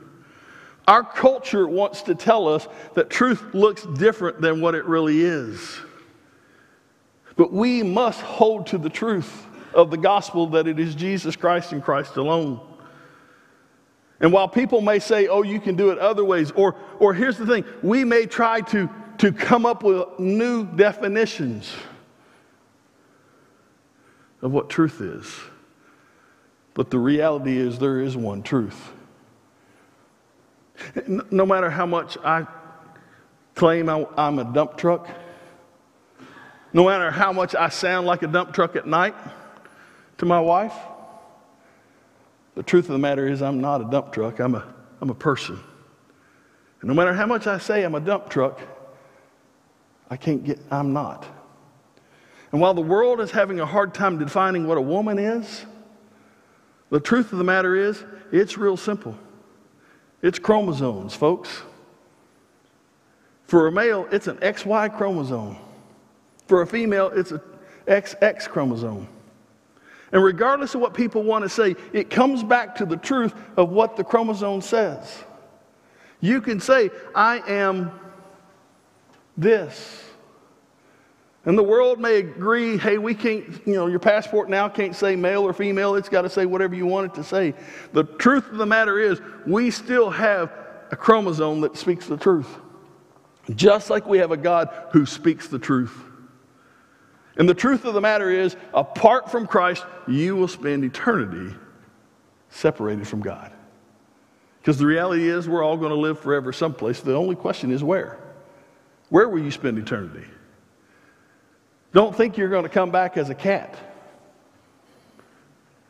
Our 0.88 1.04
culture 1.04 1.68
wants 1.68 2.02
to 2.04 2.16
tell 2.16 2.48
us 2.48 2.68
that 2.96 3.10
truth 3.10 3.54
looks 3.54 3.84
different 3.84 4.42
than 4.42 4.62
what 4.62 4.76
it 4.76 4.86
really 4.86 5.22
is. 5.22 5.78
But 7.36 7.54
we 7.54 7.84
must 7.84 8.22
hold 8.22 8.68
to 8.68 8.78
the 8.78 8.90
truth. 8.90 9.48
of 9.74 9.90
the 9.90 9.98
gospel 9.98 10.48
that 10.48 10.68
it 10.68 10.80
is 10.80 10.96
Jesus 10.96 11.36
Christ 11.36 11.72
and 11.72 11.84
Christ 11.84 12.18
alone. 12.18 12.60
And 14.20 14.32
while 14.32 14.48
people 14.48 14.82
may 14.82 15.00
say, 15.00 15.28
oh, 15.28 15.42
you 15.42 15.60
can 15.60 15.76
do 15.76 15.90
it 15.90 16.00
other 16.00 16.24
ways, 16.24 16.52
or, 16.52 16.76
or 17.00 17.14
here's 17.14 17.38
the 17.38 17.46
thing, 17.46 17.66
we 17.82 18.06
may 18.06 18.26
try 18.26 18.62
to, 18.62 18.90
to 19.18 19.32
come 19.32 19.66
up 19.66 19.84
with 19.84 20.20
new 20.20 20.66
definitions 20.66 21.74
of 24.42 24.52
what 24.52 24.70
truth 24.70 25.02
is. 25.02 25.34
But 26.74 26.90
the 26.90 27.00
reality 27.00 27.58
is, 27.58 27.80
there 27.80 28.00
is 28.00 28.16
one 28.16 28.44
truth. 28.44 28.92
No 31.08 31.46
matter 31.46 31.70
how 31.70 31.86
much 31.86 32.18
I 32.24 32.46
claim 33.56 33.90
I'm 33.90 34.40
a 34.40 34.44
dump 34.44 34.78
truck, 34.78 35.10
no 36.72 36.86
matter 36.86 37.12
how 37.12 37.32
much 37.32 37.56
I 37.56 37.70
sound 37.70 38.08
like 38.08 38.24
a 38.24 38.28
dump 38.28 38.54
truck 38.54 38.76
at 38.76 38.88
night 38.88 39.16
to 40.18 40.26
my 40.26 40.40
wife, 40.40 40.74
the 42.56 42.64
truth 42.64 42.86
of 42.86 42.92
the 42.92 43.00
matter 43.00 43.28
is, 43.28 43.42
I'm 43.42 43.62
not 43.62 43.82
a 43.82 43.86
dump 43.86 44.14
truck, 44.14 44.40
I'm 44.40 44.56
a, 44.56 44.74
I'm 45.02 45.10
a 45.10 45.16
person. 45.16 45.60
And 46.82 46.88
no 46.88 46.94
matter 46.94 47.14
how 47.14 47.26
much 47.26 47.48
I 47.48 47.58
say 47.58 47.84
I'm 47.84 47.96
a 47.96 48.00
dump 48.00 48.30
truck, 48.30 48.60
I 50.10 50.18
can't 50.18 50.44
get, 50.44 50.60
I'm 50.70 50.94
not. 50.94 51.26
And 52.52 52.62
while 52.62 52.76
the 52.76 52.82
world 52.82 53.20
is 53.20 53.32
having 53.32 53.60
a 53.60 53.66
hard 53.66 53.96
time 53.96 54.20
defining 54.20 54.68
what 54.68 54.78
a 54.78 54.82
woman 54.82 55.18
is, 55.18 55.66
the 56.92 57.00
truth 57.00 57.32
of 57.32 57.40
the 57.40 57.44
matter 57.44 57.76
is, 57.76 58.04
it's 58.32 58.58
real 58.58 58.78
simple. 58.78 59.18
It's 60.24 60.40
chromosomes, 60.40 61.14
folks. 61.14 61.62
For 63.44 63.68
a 63.68 63.72
male, 63.72 64.08
it's 64.12 64.28
an 64.28 64.38
XY 64.38 64.98
chromosome. 64.98 65.58
For 66.48 66.62
a 66.62 66.68
female, 66.68 67.12
it's 67.14 67.32
an 67.32 67.42
XX 67.86 68.48
chromosome. 68.50 69.08
And 70.14 70.24
regardless 70.24 70.76
of 70.76 70.82
what 70.82 70.94
people 70.94 71.24
want 71.24 71.44
to 71.44 71.50
say, 71.50 71.76
it 71.92 72.10
comes 72.10 72.42
back 72.42 72.76
to 72.76 72.86
the 72.86 72.96
truth 72.96 73.34
of 73.58 73.70
what 73.70 73.98
the 73.98 74.04
chromosome 74.04 74.62
says. 74.62 75.24
You 76.22 76.40
can 76.40 76.62
say, 76.62 76.90
I 77.14 77.40
am 77.46 77.92
this. 79.36 80.04
And 81.46 81.58
the 81.58 81.64
world 81.64 82.00
may 82.00 82.18
agree, 82.20 82.78
hey, 82.78 82.98
we 82.98 83.14
can't, 83.14 83.46
you 83.68 83.74
know, 83.74 83.88
your 83.88 84.00
passport 84.00 84.50
now 84.50 84.70
can't 84.70 84.96
say 84.96 85.16
male 85.16 85.44
or 85.44 85.52
female. 85.52 85.96
It's 85.96 86.08
got 86.08 86.22
to 86.22 86.30
say 86.30 86.46
whatever 86.46 86.74
you 86.74 86.86
want 86.86 87.08
it 87.08 87.16
to 87.16 87.24
say. 87.24 87.54
The 87.92 88.06
truth 88.06 88.50
of 88.50 88.58
the 88.58 88.66
matter 88.66 88.98
is, 88.98 89.20
we 89.46 89.70
still 89.70 90.10
have 90.10 90.54
a 90.92 90.96
chromosome 90.96 91.62
that 91.62 91.76
speaks 91.76 92.08
the 92.08 92.16
truth. 92.16 92.48
Just 93.56 93.90
like 93.90 94.08
we 94.08 94.20
have 94.20 94.32
a 94.32 94.38
God 94.38 94.70
who 94.94 95.06
speaks 95.06 95.50
the 95.50 95.60
truth. 95.60 95.94
And 97.36 97.50
the 97.50 97.54
truth 97.54 97.84
of 97.84 97.94
the 97.94 98.00
matter 98.00 98.30
is, 98.30 98.56
apart 98.74 99.30
from 99.30 99.46
Christ, 99.46 99.86
you 100.08 100.38
will 100.38 100.48
spend 100.48 100.86
eternity 100.86 101.54
separated 102.50 103.06
from 103.06 103.22
God. 103.22 103.52
Because 104.62 104.78
the 104.78 104.86
reality 104.86 105.28
is, 105.28 105.50
we're 105.50 105.64
all 105.64 105.76
going 105.76 105.90
to 105.90 105.98
live 105.98 106.20
forever 106.20 106.54
someplace. 106.54 107.02
The 107.02 107.16
only 107.16 107.36
question 107.36 107.70
is 107.70 107.84
where? 107.84 108.18
Where 109.10 109.28
will 109.28 109.42
you 109.42 109.52
spend 109.52 109.78
eternity? 109.78 110.26
Don't 111.94 112.16
think 112.16 112.38
you're 112.38 112.50
going 112.50 112.64
to 112.64 112.70
come 112.70 112.92
back 112.92 113.18
as 113.18 113.30
a 113.30 113.36
cat. 113.36 113.76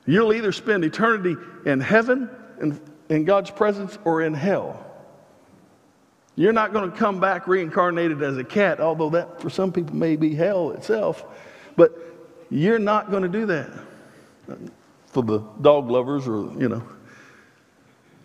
You'll 0.05 0.33
either 0.33 0.51
spend 0.51 0.83
eternity 0.83 1.37
in 1.65 1.79
heaven, 1.79 2.29
in, 2.61 2.79
in 3.09 3.23
God's 3.23 3.49
presence, 3.49 3.97
or 4.03 4.21
in 4.21 4.33
hell. 4.33 4.85
You're 6.35 6.53
not 6.53 6.73
going 6.73 6.91
to 6.91 6.97
come 6.97 7.19
back 7.19 7.47
reincarnated 7.47 8.21
as 8.21 8.37
a 8.37 8.43
cat, 8.43 8.79
although 8.79 9.11
that 9.11 9.39
for 9.39 9.49
some 9.49 9.71
people 9.71 9.95
may 9.95 10.15
be 10.15 10.35
hell 10.35 10.71
itself. 10.71 11.23
But 11.75 11.97
you're 12.49 12.79
not 12.79 13.11
going 13.11 13.23
to 13.23 13.29
do 13.29 13.45
that 13.45 13.71
for 15.07 15.23
the 15.23 15.39
dog 15.61 15.89
lovers 15.89 16.27
or, 16.27 16.51
you 16.59 16.67
know. 16.67 16.83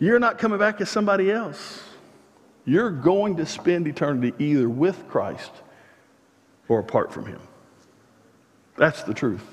You're 0.00 0.18
not 0.18 0.38
coming 0.38 0.58
back 0.58 0.80
as 0.80 0.88
somebody 0.88 1.30
else. 1.30 1.82
You're 2.64 2.90
going 2.90 3.36
to 3.36 3.46
spend 3.46 3.86
eternity 3.86 4.32
either 4.38 4.68
with 4.68 5.08
Christ 5.08 5.50
or 6.68 6.80
apart 6.80 7.12
from 7.12 7.26
Him. 7.26 7.40
That's 8.78 9.02
the 9.02 9.12
truth. 9.12 9.44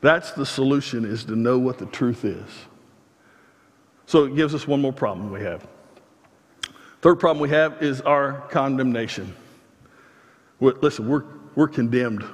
That's 0.00 0.32
the 0.32 0.46
solution 0.46 1.04
is 1.04 1.24
to 1.24 1.34
know 1.34 1.58
what 1.58 1.78
the 1.78 1.86
truth 1.86 2.24
is. 2.24 2.48
So 4.06 4.24
it 4.24 4.36
gives 4.36 4.54
us 4.54 4.66
one 4.66 4.80
more 4.80 4.92
problem 4.92 5.32
we 5.32 5.40
have. 5.40 5.66
Third 7.00 7.18
problem 7.18 7.40
we 7.40 7.50
have 7.50 7.82
is 7.82 8.00
our 8.02 8.42
condemnation. 8.50 9.34
We're, 10.60 10.74
listen, 10.74 11.08
we're, 11.08 11.24
we're 11.54 11.68
condemned. 11.68 12.24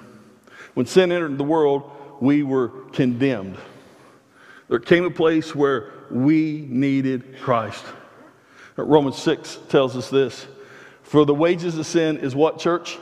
When 0.74 0.86
sin 0.86 1.12
entered 1.12 1.38
the 1.38 1.44
world, 1.44 1.90
we 2.20 2.42
were 2.42 2.68
condemned. 2.92 3.56
There 4.68 4.78
came 4.78 5.04
a 5.04 5.10
place 5.10 5.54
where 5.54 5.92
we 6.10 6.66
needed 6.68 7.40
Christ. 7.40 7.84
Romans 8.76 9.18
6 9.18 9.58
tells 9.68 9.96
us 9.96 10.10
this 10.10 10.46
For 11.02 11.24
the 11.24 11.34
wages 11.34 11.78
of 11.78 11.86
sin 11.86 12.18
is 12.18 12.34
what, 12.34 12.58
church? 12.58 12.98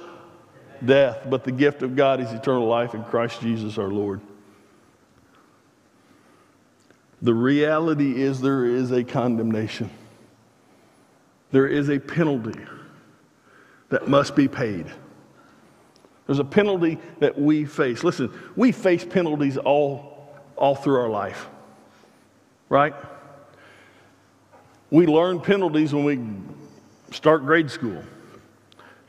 Death, 0.87 1.27
but 1.29 1.45
the 1.45 1.53
gift 1.53 1.83
of 1.83 1.97
God 1.97 2.21
is 2.21 2.33
eternal 2.33 2.67
life 2.67 2.95
in 2.95 3.05
Christ 3.05 3.41
Jesus 3.41 3.79
our 3.79 3.89
Lord. 3.89 4.21
The 7.23 7.35
reality 7.35 8.21
is 8.21 8.41
there 8.41 8.65
is 8.65 8.91
a 8.91 9.05
condemnation. 9.05 9.91
There 11.53 11.69
is 11.69 11.89
a 11.89 12.01
penalty 12.01 12.59
that 13.91 14.09
must 14.09 14.35
be 14.35 14.49
paid. 14.49 14.87
There's 16.27 16.39
a 16.39 16.45
penalty 16.45 16.99
that 17.21 17.39
we 17.39 17.65
face. 17.65 18.03
Listen, 18.03 18.33
we 18.57 18.73
face 18.73 19.05
penalties 19.05 19.57
all, 19.57 20.35
all 20.57 20.75
through 20.75 20.97
our 20.97 21.11
life, 21.11 21.49
right? 22.69 22.95
We 24.91 25.07
learn 25.07 25.41
penalties 25.41 25.95
when 25.95 26.05
we 26.05 27.15
start 27.15 27.45
grade 27.45 27.71
school. 27.71 28.03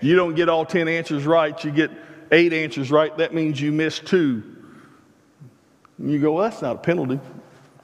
You 0.03 0.17
don't 0.17 0.35
get 0.35 0.49
all 0.49 0.65
10 0.65 0.89
answers 0.89 1.25
right, 1.25 1.63
you 1.63 1.71
get 1.71 1.89
eight 2.33 2.51
answers 2.51 2.91
right. 2.91 3.15
That 3.17 3.33
means 3.33 3.61
you 3.61 3.71
missed 3.71 4.05
two. 4.05 4.43
And 5.97 6.11
you 6.11 6.19
go, 6.19 6.33
well, 6.33 6.49
that's 6.49 6.61
not 6.61 6.75
a 6.75 6.79
penalty. 6.79 7.19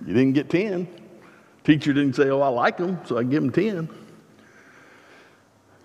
You 0.06 0.14
didn't 0.14 0.34
get 0.34 0.50
10. 0.50 0.88
Teacher 1.64 1.94
didn't 1.94 2.18
say, 2.18 2.30
oh, 2.30 2.42
I 2.42 2.50
like 2.50 2.78
them, 2.78 3.00
so 3.06 3.18
I 3.18 3.24
give 3.24 3.42
them 3.42 3.52
10. 3.52 3.90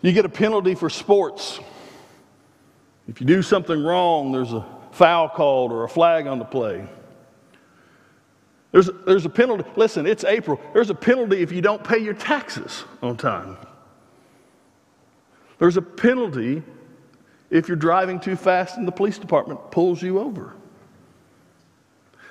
You 0.03 0.13
get 0.13 0.25
a 0.25 0.29
penalty 0.29 0.75
for 0.75 0.91
sports. 0.91 1.61
If 3.07 3.21
you 3.21 3.27
do 3.27 3.41
something 3.41 3.83
wrong, 3.85 4.33
there's 4.33 4.53
a 4.53 4.67
foul 4.91 5.29
called 5.29 5.71
or 5.71 5.85
a 5.85 5.89
flag 5.89 6.27
on 6.27 6.41
the 6.41 6.45
play. 6.45 6.85
There's, 8.73 8.91
there's 9.07 9.25
a 9.25 9.31
penalty. 9.31 9.65
Listen, 9.77 10.05
it's 10.05 10.25
April. 10.25 10.61
There's 10.73 10.91
a 10.91 10.95
penalty 10.97 11.43
if 11.43 11.53
you 11.53 11.61
don't 11.61 11.85
pay 11.85 11.99
your 11.99 12.15
taxes 12.15 12.85
on 13.03 13.17
time. 13.17 13.57
There's 15.65 15.79
a 15.79 15.81
penalty 15.81 16.63
if 17.49 17.69
you're 17.69 17.77
driving 17.79 18.21
too 18.21 18.37
fast 18.37 18.77
and 18.77 18.87
the 18.87 18.93
police 18.93 19.17
department 19.17 19.71
pulls 19.71 20.03
you 20.03 20.19
over. 20.19 20.53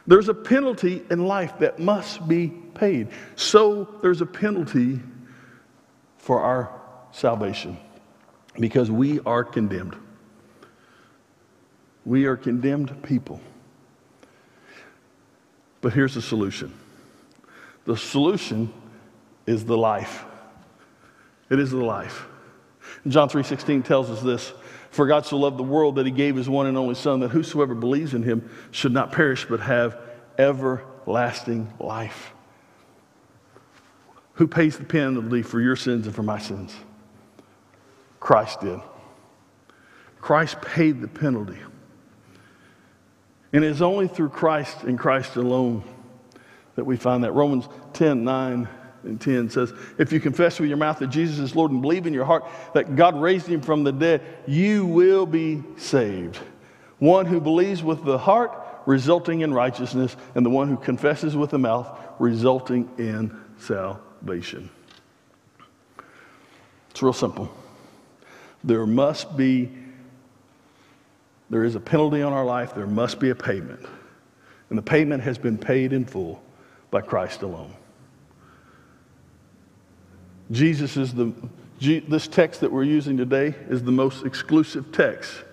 There's 0.06 0.30
a 0.30 0.36
penalty 0.36 1.02
in 1.10 1.26
life 1.26 1.58
that 1.58 1.80
must 1.80 2.28
be 2.28 2.50
paid. 2.76 3.08
So 3.36 3.98
there's 4.04 4.22
a 4.22 4.28
penalty 4.28 5.00
for 6.20 6.42
our 6.42 6.80
salvation 7.12 7.80
because 8.60 8.92
we 8.92 9.20
are 9.22 9.44
condemned. 9.44 9.96
We 12.06 12.26
are 12.26 12.38
condemned 12.38 13.02
people. 13.02 13.42
But 15.82 15.94
here's 15.94 16.14
the 16.14 16.22
solution 16.22 16.72
the 17.86 17.98
solution 17.98 18.72
is 19.48 19.66
the 19.66 19.76
life. 19.76 20.24
It 21.50 21.58
is 21.58 21.72
the 21.72 21.84
life. 21.84 22.28
John 23.08 23.30
3:16 23.30 23.84
tells 23.84 24.10
us 24.10 24.22
this, 24.22 24.54
for 24.92 25.08
God 25.08 25.26
so 25.26 25.38
loved 25.38 25.58
the 25.58 25.64
world 25.64 25.96
that 25.96 26.06
he 26.06 26.12
gave 26.12 26.36
his 26.36 26.48
one 26.48 26.68
and 26.68 26.78
only 26.78 26.96
son 26.96 27.20
that 27.22 27.30
whosoever 27.30 27.74
believes 27.74 28.14
in 28.14 28.24
him 28.24 28.50
should 28.72 28.94
not 28.94 29.12
perish 29.12 29.46
but 29.50 29.60
have 29.60 30.00
everlasting 30.38 31.72
life. 31.80 32.34
Who 34.36 34.48
pays 34.48 34.78
the 34.78 34.84
penalty 34.84 35.42
for 35.42 35.60
your 35.60 35.76
sins 35.76 36.06
and 36.06 36.16
for 36.16 36.24
my 36.24 36.40
sins? 36.40 36.76
Christ 38.20 38.62
did. 38.62 38.80
Christ 40.22 40.62
paid 40.62 41.02
the 41.02 41.08
penalty. 41.08 41.58
And 43.52 43.64
it 43.64 43.70
is 43.70 43.82
only 43.82 44.08
through 44.08 44.30
Christ 44.30 44.84
and 44.84 44.98
Christ 44.98 45.36
alone 45.36 45.84
that 46.76 46.86
we 46.86 46.98
find 46.98 47.24
that. 47.24 47.34
Romans 47.34 47.68
10 47.94 48.24
9 48.24 48.68
and 49.04 49.20
10 49.20 49.50
says, 49.50 49.74
If 49.98 50.12
you 50.12 50.20
confess 50.20 50.60
with 50.60 50.70
your 50.70 50.78
mouth 50.78 51.00
that 51.00 51.08
Jesus 51.08 51.40
is 51.40 51.56
Lord 51.56 51.72
and 51.72 51.82
believe 51.82 52.08
in 52.08 52.14
your 52.14 52.26
heart 52.26 52.46
that 52.74 52.96
God 52.96 53.20
raised 53.20 53.48
him 53.48 53.62
from 53.62 53.84
the 53.84 53.92
dead, 53.92 54.22
you 54.48 54.86
will 54.86 55.26
be 55.26 55.64
saved. 55.78 56.40
One 57.00 57.26
who 57.26 57.42
believes 57.42 57.84
with 57.84 58.04
the 58.06 58.18
heart, 58.18 58.58
resulting 58.86 59.42
in 59.42 59.54
righteousness, 59.54 60.16
and 60.36 60.46
the 60.46 60.50
one 60.50 60.70
who 60.70 60.78
confesses 60.78 61.36
with 61.36 61.50
the 61.50 61.60
mouth, 61.60 61.88
resulting 62.20 62.90
in 62.98 63.38
salvation. 63.58 64.70
It's 66.92 67.02
real 67.02 67.14
simple. 67.14 67.52
There 68.64 68.86
must 68.86 69.36
be, 69.36 69.70
there 71.50 71.64
is 71.64 71.76
a 71.76 71.80
penalty 71.80 72.22
on 72.22 72.32
our 72.32 72.46
life, 72.46 72.74
there 72.74 72.88
must 72.88 73.20
be 73.20 73.32
a 73.32 73.36
payment. 73.36 73.86
And 74.70 74.78
the 74.78 74.84
payment 74.84 75.24
has 75.24 75.38
been 75.38 75.58
paid 75.58 75.92
in 75.92 76.06
full 76.06 76.42
by 76.90 77.02
Christ 77.02 77.42
alone. 77.42 77.74
Jesus 80.54 80.98
is 80.98 81.14
the, 81.14 81.34
this 81.80 82.28
text 82.28 82.62
that 82.62 82.72
we're 82.72 82.84
using 82.84 83.18
today 83.18 83.56
is 83.70 83.84
the 83.84 83.92
most 83.92 84.24
exclusive 84.26 84.92
text. 84.92 85.44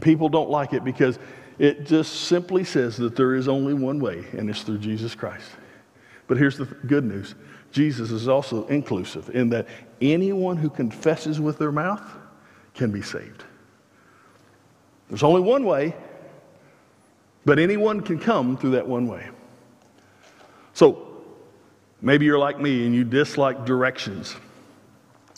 People 0.00 0.28
don't 0.28 0.48
like 0.48 0.72
it 0.72 0.82
because 0.82 1.18
it 1.58 1.84
just 1.84 2.22
simply 2.22 2.64
says 2.64 2.96
that 2.96 3.14
there 3.14 3.34
is 3.34 3.48
only 3.48 3.74
one 3.74 4.00
way, 4.00 4.24
and 4.32 4.48
it's 4.48 4.62
through 4.62 4.78
Jesus 4.78 5.14
Christ. 5.14 5.50
But 6.26 6.38
here's 6.38 6.56
the 6.56 6.64
good 6.64 7.04
news 7.04 7.34
Jesus 7.70 8.10
is 8.10 8.28
also 8.28 8.66
inclusive 8.68 9.28
in 9.34 9.50
that 9.50 9.66
anyone 10.00 10.56
who 10.56 10.70
confesses 10.70 11.38
with 11.38 11.58
their 11.58 11.70
mouth 11.70 12.02
can 12.72 12.90
be 12.90 13.02
saved. 13.02 13.44
There's 15.10 15.22
only 15.22 15.42
one 15.42 15.64
way, 15.66 15.94
but 17.44 17.58
anyone 17.58 18.00
can 18.00 18.18
come 18.18 18.56
through 18.56 18.70
that 18.70 18.88
one 18.88 19.06
way. 19.06 19.28
So, 20.72 21.09
maybe 22.02 22.24
you're 22.24 22.38
like 22.38 22.60
me 22.60 22.86
and 22.86 22.94
you 22.94 23.04
dislike 23.04 23.64
directions. 23.64 24.36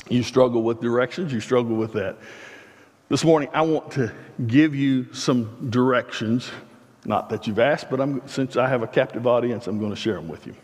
You 0.09 0.22
struggle 0.22 0.62
with 0.62 0.81
directions, 0.81 1.33
you 1.33 1.40
struggle 1.40 1.77
with 1.77 1.92
that. 1.92 2.16
This 3.09 3.25
morning, 3.25 3.48
I 3.53 3.62
want 3.62 3.92
to 3.92 4.12
give 4.46 4.75
you 4.75 5.12
some 5.12 5.70
directions. 5.70 6.51
Not 7.05 7.29
that 7.31 7.46
you've 7.46 7.59
asked, 7.59 7.90
but 7.90 8.01
I'm, 8.01 8.27
since 8.27 8.57
I 8.57 8.68
have 8.68 8.83
a 8.83 8.87
captive 8.87 9.27
audience, 9.27 9.66
I'm 9.66 9.79
going 9.79 9.90
to 9.90 9.96
share 9.96 10.14
them 10.14 10.29
with 10.29 10.46
you. 10.46 10.55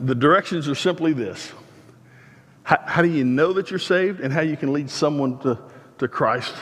The 0.00 0.14
directions 0.14 0.68
are 0.68 0.74
simply 0.74 1.12
this 1.12 1.52
how, 2.66 2.78
how 2.84 3.02
do 3.02 3.08
you 3.08 3.24
know 3.24 3.52
that 3.52 3.70
you're 3.70 3.78
saved 3.78 4.20
and 4.20 4.32
how 4.32 4.40
you 4.40 4.56
can 4.56 4.72
lead 4.72 4.90
someone 4.90 5.38
to, 5.38 5.56
to 5.98 6.08
Christ 6.08 6.52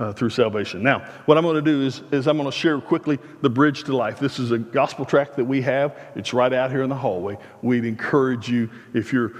uh, 0.00 0.12
through 0.12 0.30
salvation. 0.30 0.82
Now, 0.82 1.00
what 1.26 1.36
I'm 1.36 1.44
going 1.44 1.62
to 1.62 1.62
do 1.62 1.82
is, 1.82 2.02
is 2.10 2.26
I'm 2.26 2.38
going 2.38 2.50
to 2.50 2.56
share 2.56 2.80
quickly 2.80 3.18
the 3.42 3.50
bridge 3.50 3.84
to 3.84 3.96
life. 3.96 4.18
This 4.18 4.38
is 4.38 4.50
a 4.50 4.58
gospel 4.58 5.04
tract 5.04 5.36
that 5.36 5.44
we 5.44 5.60
have. 5.62 5.96
It's 6.16 6.32
right 6.32 6.52
out 6.52 6.70
here 6.70 6.82
in 6.82 6.88
the 6.88 6.96
hallway. 6.96 7.36
We'd 7.62 7.84
encourage 7.84 8.48
you, 8.48 8.70
if 8.94 9.12
you're 9.12 9.32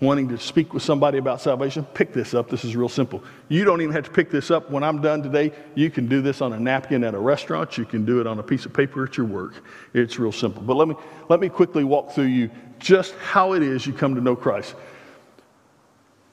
wanting 0.00 0.28
to 0.28 0.38
speak 0.38 0.74
with 0.74 0.82
somebody 0.82 1.16
about 1.16 1.40
salvation, 1.40 1.86
pick 1.94 2.12
this 2.12 2.34
up. 2.34 2.50
This 2.50 2.64
is 2.64 2.76
real 2.76 2.88
simple. 2.88 3.22
You 3.48 3.64
don't 3.64 3.80
even 3.80 3.94
have 3.94 4.04
to 4.04 4.10
pick 4.10 4.30
this 4.30 4.50
up 4.50 4.70
when 4.70 4.82
I'm 4.82 5.00
done 5.00 5.22
today. 5.22 5.52
You 5.76 5.90
can 5.90 6.08
do 6.08 6.20
this 6.20 6.42
on 6.42 6.52
a 6.52 6.60
napkin 6.60 7.04
at 7.04 7.14
a 7.14 7.18
restaurant. 7.18 7.78
You 7.78 7.86
can 7.86 8.04
do 8.04 8.20
it 8.20 8.26
on 8.26 8.38
a 8.38 8.42
piece 8.42 8.66
of 8.66 8.72
paper 8.72 9.04
at 9.04 9.16
your 9.16 9.26
work. 9.26 9.54
It's 9.94 10.18
real 10.18 10.32
simple. 10.32 10.60
But 10.60 10.74
let 10.74 10.88
me, 10.88 10.96
let 11.30 11.40
me 11.40 11.48
quickly 11.48 11.84
walk 11.84 12.12
through 12.12 12.24
you 12.24 12.50
just 12.80 13.14
how 13.14 13.54
it 13.54 13.62
is 13.62 13.86
you 13.86 13.92
come 13.92 14.14
to 14.16 14.20
know 14.20 14.36
Christ. 14.36 14.74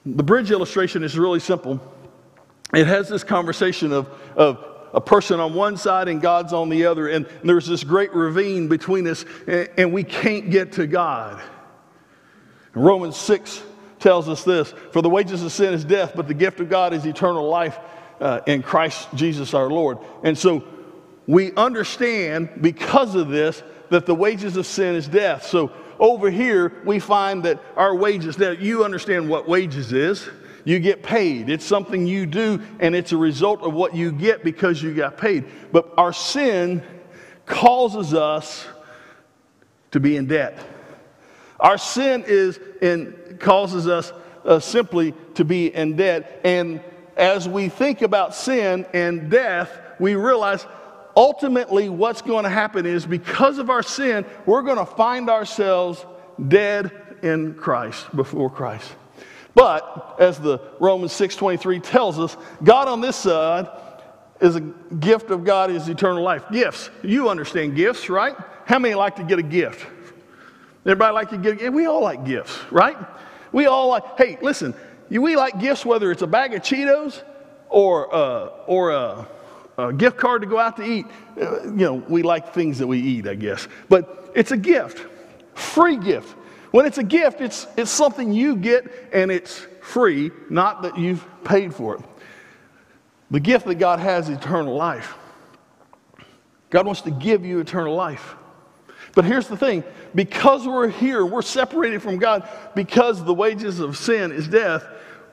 The 0.04 0.22
bridge 0.22 0.50
illustration 0.50 1.02
is 1.02 1.16
really 1.16 1.40
simple. 1.40 1.80
It 2.72 2.86
has 2.86 3.08
this 3.08 3.24
conversation 3.24 3.92
of, 3.92 4.08
of 4.36 4.64
a 4.92 5.00
person 5.00 5.40
on 5.40 5.54
one 5.54 5.76
side 5.76 6.08
and 6.08 6.20
God's 6.20 6.52
on 6.52 6.68
the 6.68 6.86
other, 6.86 7.08
and 7.08 7.26
there's 7.44 7.66
this 7.66 7.84
great 7.84 8.14
ravine 8.14 8.68
between 8.68 9.06
us, 9.06 9.24
and, 9.46 9.92
we 9.92 10.04
can't 10.04 10.50
get 10.50 10.72
to 10.72 10.86
God. 10.86 11.42
Romans 12.74 13.16
6 13.16 13.62
tells 13.98 14.28
us 14.28 14.44
this 14.44 14.72
For 14.92 15.02
the 15.02 15.10
wages 15.10 15.42
of 15.42 15.52
sin 15.52 15.74
is 15.74 15.84
death, 15.84 16.12
but 16.14 16.28
the 16.28 16.34
gift 16.34 16.60
of 16.60 16.68
God 16.68 16.92
is 16.92 17.04
eternal 17.06 17.48
life 17.48 17.78
uh, 18.20 18.40
in 18.46 18.62
Christ 18.62 19.08
Jesus 19.14 19.54
our 19.54 19.68
Lord. 19.68 19.98
And 20.22 20.36
so 20.36 20.64
we 21.26 21.52
understand 21.54 22.50
because 22.60 23.14
of 23.14 23.28
this 23.28 23.62
that 23.90 24.06
the 24.06 24.14
wages 24.14 24.56
of 24.56 24.66
sin 24.66 24.94
is 24.94 25.08
death. 25.08 25.46
So 25.46 25.72
over 25.98 26.30
here, 26.30 26.72
we 26.84 26.98
find 26.98 27.42
that 27.44 27.60
our 27.76 27.94
wages, 27.94 28.38
now 28.38 28.50
you 28.50 28.84
understand 28.84 29.28
what 29.28 29.48
wages 29.48 29.92
is. 29.92 30.28
You 30.64 30.78
get 30.78 31.02
paid. 31.02 31.48
It's 31.48 31.64
something 31.64 32.06
you 32.06 32.26
do, 32.26 32.60
and 32.80 32.94
it's 32.94 33.12
a 33.12 33.16
result 33.16 33.62
of 33.62 33.72
what 33.72 33.94
you 33.94 34.12
get 34.12 34.44
because 34.44 34.82
you 34.82 34.94
got 34.94 35.16
paid. 35.16 35.44
But 35.72 35.92
our 35.96 36.12
sin 36.12 36.82
causes 37.46 38.14
us 38.14 38.66
to 39.90 40.00
be 40.00 40.16
in 40.16 40.26
debt. 40.26 40.58
Our 41.58 41.78
sin 41.78 42.24
is 42.26 42.58
and 42.80 43.38
causes 43.38 43.86
us 43.86 44.12
uh, 44.44 44.60
simply 44.60 45.14
to 45.34 45.44
be 45.44 45.74
in 45.74 45.96
debt. 45.96 46.40
And 46.44 46.82
as 47.16 47.48
we 47.48 47.68
think 47.68 48.02
about 48.02 48.34
sin 48.34 48.86
and 48.94 49.30
death, 49.30 49.70
we 49.98 50.14
realize 50.14 50.66
ultimately 51.16 51.88
what's 51.88 52.22
going 52.22 52.44
to 52.44 52.50
happen 52.50 52.86
is 52.86 53.04
because 53.04 53.58
of 53.58 53.68
our 53.68 53.82
sin, 53.82 54.24
we're 54.46 54.62
going 54.62 54.78
to 54.78 54.86
find 54.86 55.28
ourselves 55.28 56.04
dead 56.48 56.90
in 57.22 57.54
Christ, 57.54 58.14
before 58.16 58.48
Christ. 58.48 58.90
But 59.54 60.16
as 60.18 60.38
the 60.38 60.60
Romans 60.78 61.12
6:23 61.12 61.80
tells 61.80 62.18
us, 62.18 62.36
God 62.62 62.88
on 62.88 63.00
this 63.00 63.16
side 63.16 63.68
is 64.40 64.56
a 64.56 64.60
gift 64.60 65.30
of 65.30 65.44
God 65.44 65.70
is 65.70 65.88
eternal 65.88 66.22
life. 66.22 66.44
Gifts. 66.50 66.90
You 67.02 67.28
understand 67.28 67.76
gifts, 67.76 68.08
right? 68.08 68.34
How 68.64 68.78
many 68.78 68.94
like 68.94 69.16
to 69.16 69.24
get 69.24 69.38
a 69.38 69.42
gift? 69.42 69.86
Everybody 70.86 71.12
like 71.12 71.30
to 71.30 71.38
get, 71.38 71.60
and 71.60 71.74
we 71.74 71.86
all 71.86 72.02
like 72.02 72.24
gifts, 72.24 72.58
right? 72.70 72.96
We 73.52 73.66
all 73.66 73.88
like, 73.88 74.16
hey, 74.16 74.38
listen, 74.40 74.74
we 75.10 75.36
like 75.36 75.58
gifts 75.60 75.84
whether 75.84 76.10
it's 76.10 76.22
a 76.22 76.26
bag 76.26 76.54
of 76.54 76.62
Cheetos 76.62 77.22
or, 77.68 78.14
uh, 78.14 78.46
or 78.66 78.90
a, 78.90 79.28
a, 79.76 79.92
gift 79.92 80.16
card 80.16 80.40
to 80.42 80.48
go 80.48 80.58
out 80.58 80.76
to 80.76 80.84
eat. 80.84 81.06
Uh, 81.40 81.64
you 81.64 81.84
know, 81.84 81.94
we 82.08 82.22
like 82.22 82.54
things 82.54 82.78
that 82.78 82.86
we 82.86 82.98
eat, 82.98 83.26
I 83.28 83.34
guess. 83.34 83.68
But 83.88 84.32
it's 84.34 84.52
a 84.52 84.56
gift, 84.56 85.06
free 85.54 85.96
gift. 85.96 86.34
When 86.70 86.86
it's 86.86 86.98
a 86.98 87.02
gift, 87.02 87.40
it's, 87.40 87.66
it's 87.76 87.90
something 87.90 88.32
you 88.32 88.56
get 88.56 89.10
and 89.12 89.30
it's 89.30 89.66
free, 89.80 90.30
not 90.48 90.82
that 90.82 90.98
you've 90.98 91.26
paid 91.44 91.74
for 91.74 91.96
it. 91.96 92.02
The 93.30 93.40
gift 93.40 93.66
that 93.66 93.76
God 93.76 93.98
has 93.98 94.28
is 94.28 94.36
eternal 94.36 94.76
life. 94.76 95.14
God 96.70 96.86
wants 96.86 97.02
to 97.02 97.10
give 97.10 97.44
you 97.44 97.58
eternal 97.58 97.94
life. 97.94 98.36
But 99.14 99.24
here's 99.24 99.48
the 99.48 99.56
thing 99.56 99.82
because 100.14 100.66
we're 100.66 100.88
here, 100.88 101.24
we're 101.26 101.42
separated 101.42 102.02
from 102.02 102.18
God 102.18 102.48
because 102.74 103.24
the 103.24 103.34
wages 103.34 103.80
of 103.80 103.96
sin 103.96 104.30
is 104.30 104.46
death, 104.46 104.86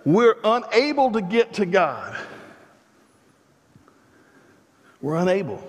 we're 0.05 0.37
unable 0.43 1.11
to 1.11 1.21
get 1.21 1.53
to 1.55 1.65
God. 1.65 2.17
We're 5.01 5.17
unable. 5.17 5.63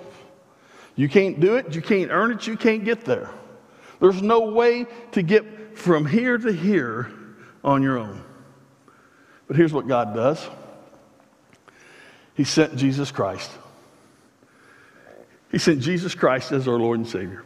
You 0.96 1.08
can't 1.08 1.38
do 1.38 1.56
it, 1.56 1.74
you 1.74 1.82
can't 1.82 2.10
earn 2.10 2.32
it, 2.32 2.46
you 2.46 2.56
can't 2.56 2.84
get 2.84 3.04
there. 3.04 3.30
There's 4.00 4.22
no 4.22 4.40
way 4.40 4.86
to 5.12 5.22
get 5.22 5.44
from 5.78 6.06
here 6.06 6.36
to 6.36 6.52
here 6.52 7.10
on 7.62 7.82
your 7.82 7.98
own. 7.98 8.22
But 9.46 9.56
here's 9.56 9.72
what 9.72 9.86
God 9.86 10.14
does 10.14 10.46
He 12.34 12.44
sent 12.44 12.76
Jesus 12.76 13.10
Christ. 13.10 13.50
He 15.50 15.58
sent 15.58 15.80
Jesus 15.80 16.14
Christ 16.14 16.52
as 16.52 16.68
our 16.68 16.78
Lord 16.78 16.98
and 16.98 17.08
Savior. 17.08 17.42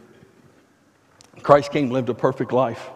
Christ 1.41 1.71
came, 1.71 1.89
lived 1.89 2.09
a 2.09 2.13
perfect 2.13 2.51
life. 2.51 2.89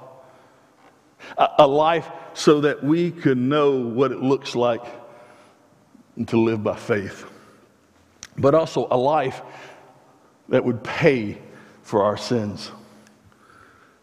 A, 1.37 1.47
a 1.59 1.67
life 1.67 2.09
so 2.33 2.61
that 2.61 2.83
we 2.83 3.11
could 3.11 3.37
know 3.37 3.79
what 3.79 4.11
it 4.11 4.19
looks 4.19 4.55
like 4.55 4.83
to 6.27 6.37
live 6.37 6.63
by 6.63 6.75
faith. 6.75 7.25
But 8.37 8.53
also 8.53 8.87
a 8.91 8.97
life 8.97 9.41
that 10.49 10.63
would 10.65 10.83
pay 10.83 11.37
for 11.83 12.03
our 12.03 12.17
sins. 12.17 12.71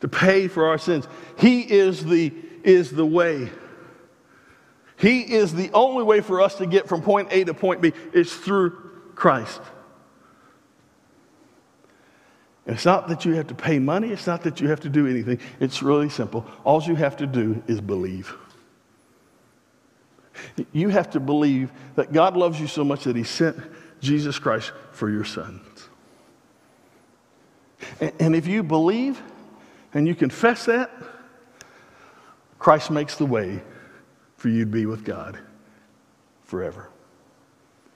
To 0.05 0.09
pay 0.09 0.49
for 0.49 0.69
our 0.69 0.77
sins. 0.77 1.09
He 1.39 1.63
is 1.63 2.05
the, 2.05 2.31
is 2.63 2.91
the 2.91 3.07
way. 3.07 3.49
He 4.99 5.23
is 5.23 5.55
the 5.55 5.71
only 5.73 6.05
way 6.05 6.21
for 6.21 6.43
us 6.43 6.57
to 6.57 6.67
get 6.67 6.87
from 6.87 7.01
point 7.01 7.29
A 7.31 7.45
to 7.45 7.55
point 7.55 7.81
B. 7.81 7.95
It's 8.13 8.35
through 8.35 8.73
Christ. 9.15 9.63
And 12.67 12.77
it's 12.77 12.85
not 12.85 13.09
that 13.09 13.25
you 13.25 13.33
have 13.33 13.47
to 13.47 13.55
pay 13.55 13.79
money, 13.79 14.11
it's 14.11 14.27
not 14.27 14.43
that 14.43 14.61
you 14.61 14.69
have 14.69 14.81
to 14.81 14.91
do 14.91 15.07
anything. 15.07 15.41
It's 15.59 15.83
really 15.83 16.11
simple. 16.11 16.45
All 16.65 16.83
you 16.83 16.97
have 16.97 17.17
to 17.17 17.27
do 17.27 17.63
is 17.67 17.81
believe. 17.81 18.37
You 20.71 20.91
have 20.91 21.09
to 21.13 21.21
believe 21.21 21.73
that 21.95 22.13
God 22.13 22.37
loves 22.37 22.61
you 22.61 22.67
so 22.67 22.85
much 22.85 23.05
that 23.05 23.17
He 23.17 23.25
sent 23.25 23.57
Jesus 24.03 24.39
Christ 24.39 24.71
for 24.93 25.09
your 25.09 25.25
sons. 25.25 25.89
And 28.21 28.37
if 28.37 28.47
you 28.47 28.63
believe 28.63 29.23
and 29.95 30.07
you 30.07 30.15
confess 30.15 30.67
that, 30.67 30.91
Christ 32.59 32.91
makes 32.91 33.17
the 33.17 33.27
way 33.27 33.63
for 34.37 34.49
you 34.49 34.65
to 34.65 34.71
be 34.71 34.87
with 34.87 35.05
God 35.05 35.39
forever. 36.45 36.91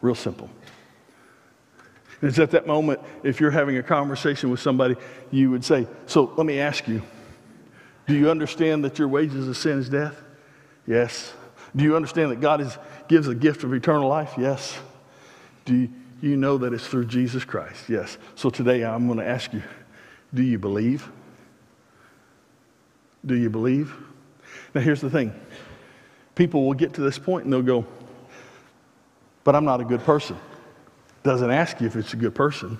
Real 0.01 0.15
simple. 0.15 0.49
And 2.21 2.29
it's 2.29 2.39
at 2.39 2.51
that 2.53 2.67
moment, 2.67 3.01
if 3.23 3.41
you're 3.41 3.51
having 3.51 3.77
a 3.77 3.83
conversation 3.83 4.51
with 4.51 4.61
somebody, 4.61 4.97
you 5.31 5.51
would 5.51 5.65
say, 5.65 5.87
So 6.07 6.33
let 6.37 6.47
me 6.47 6.61
ask 6.61 6.89
you, 6.89 7.03
do 8.07 8.15
you 8.15 8.31
understand 8.31 8.85
that 8.85 8.99
your 8.99 9.09
wages 9.09 9.49
of 9.49 9.57
sin 9.57 9.79
is 9.79 9.89
death? 9.89 10.21
Yes. 10.87 11.33
Do 11.77 11.85
you 11.85 11.95
understand 11.95 12.31
that 12.31 12.41
God 12.41 12.61
is, 12.61 12.77
gives 13.09 13.29
a 13.29 13.35
gift 13.35 13.63
of 13.63 13.73
eternal 13.73 14.09
life? 14.09 14.35
Yes. 14.39 14.79
Do 15.65 15.75
you, 15.75 15.91
you 16.21 16.37
know 16.37 16.59
that 16.59 16.73
it's 16.73 16.87
through 16.87 17.05
Jesus 17.07 17.45
Christ? 17.45 17.89
Yes. 17.89 18.17
So 18.35 18.49
today 18.49 18.85
I'm 18.85 19.07
going 19.07 19.19
to 19.19 19.27
ask 19.27 19.53
you, 19.53 19.63
do 20.33 20.43
you 20.43 20.59
believe? 20.59 21.09
Do 23.25 23.35
you 23.35 23.51
believe? 23.51 23.95
Now 24.75 24.81
here's 24.81 25.01
the 25.01 25.11
thing 25.11 25.33
people 26.35 26.67
will 26.67 26.75
get 26.75 26.95
to 26.95 27.01
this 27.01 27.19
point 27.19 27.45
and 27.45 27.53
they'll 27.53 27.63
go, 27.63 27.87
But 29.45 29.57
I'm 29.57 29.65
not 29.65 29.81
a 29.81 29.85
good 29.85 30.05
person 30.05 30.37
doesn't 31.29 31.51
ask 31.51 31.81
you 31.81 31.87
if 31.87 31.95
it's 31.95 32.15
a 32.15 32.17
good 32.17 32.35
person. 32.35 32.79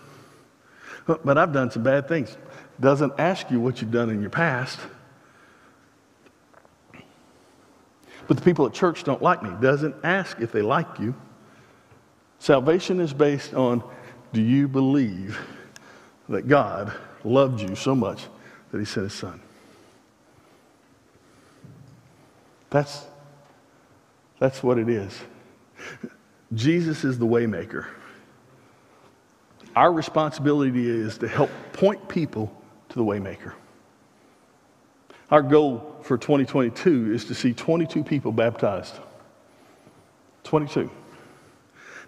But 1.07 1.39
I've 1.39 1.53
done 1.53 1.71
some 1.71 1.83
bad 1.83 2.09
things. 2.09 2.37
Doesn't 2.81 3.13
ask 3.19 3.51
you 3.51 3.61
what 3.61 3.81
you've 3.81 3.91
done 3.91 4.11
in 4.11 4.21
your 4.21 4.31
past. 4.31 4.79
But 8.27 8.37
the 8.37 8.43
people 8.43 8.67
at 8.67 8.75
church 8.75 9.05
don't 9.05 9.23
like 9.23 9.43
me. 9.43 9.51
Doesn't 9.61 9.97
ask 10.03 10.41
if 10.41 10.53
they 10.53 10.63
like 10.63 10.99
you. 10.99 11.15
Salvation 12.39 13.01
is 13.01 13.13
based 13.13 13.55
on 13.55 13.83
do 14.33 14.41
you 14.43 14.69
believe 14.69 15.39
that 16.29 16.47
God 16.47 16.93
loved 17.25 17.61
you 17.61 17.75
so 17.75 17.95
much 17.95 18.23
that 18.71 18.79
he 18.79 18.85
sent 18.85 19.05
his 19.05 19.15
son? 19.15 19.41
That's, 22.71 23.07
that's 24.39 24.63
what 24.63 24.79
it 24.79 24.89
is. 24.89 25.19
Jesus 26.55 27.05
is 27.05 27.19
the 27.19 27.27
waymaker. 27.27 27.87
Our 29.77 29.93
responsibility 29.93 30.89
is 30.89 31.19
to 31.19 31.29
help 31.29 31.51
point 31.73 32.09
people 32.09 32.53
to 32.89 32.95
the 32.97 33.05
waymaker. 33.05 33.53
Our 35.31 35.43
goal 35.43 35.97
for 36.03 36.17
2022 36.17 37.13
is 37.13 37.27
to 37.27 37.35
see 37.35 37.53
22 37.53 38.03
people 38.03 38.33
baptized. 38.33 38.95
22. 40.45 40.91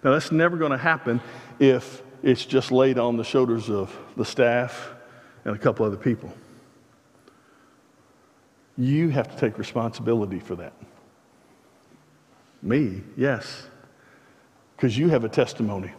Now, 0.03 0.11
that's 0.11 0.31
never 0.31 0.57
going 0.57 0.71
to 0.71 0.77
happen 0.77 1.21
if 1.59 2.01
it's 2.23 2.43
just 2.43 2.71
laid 2.71 2.97
on 2.97 3.17
the 3.17 3.23
shoulders 3.23 3.69
of 3.69 3.95
the 4.17 4.25
staff 4.25 4.91
and 5.45 5.55
a 5.55 5.59
couple 5.59 5.85
other 5.85 5.97
people. 5.97 6.33
You 8.81 9.09
have 9.09 9.29
to 9.29 9.37
take 9.37 9.59
responsibility 9.59 10.39
for 10.39 10.55
that. 10.55 10.73
Me, 12.63 13.03
yes, 13.15 13.67
because 14.75 14.97
you 14.97 15.07
have 15.09 15.23
a 15.23 15.29
testimony. 15.29 15.91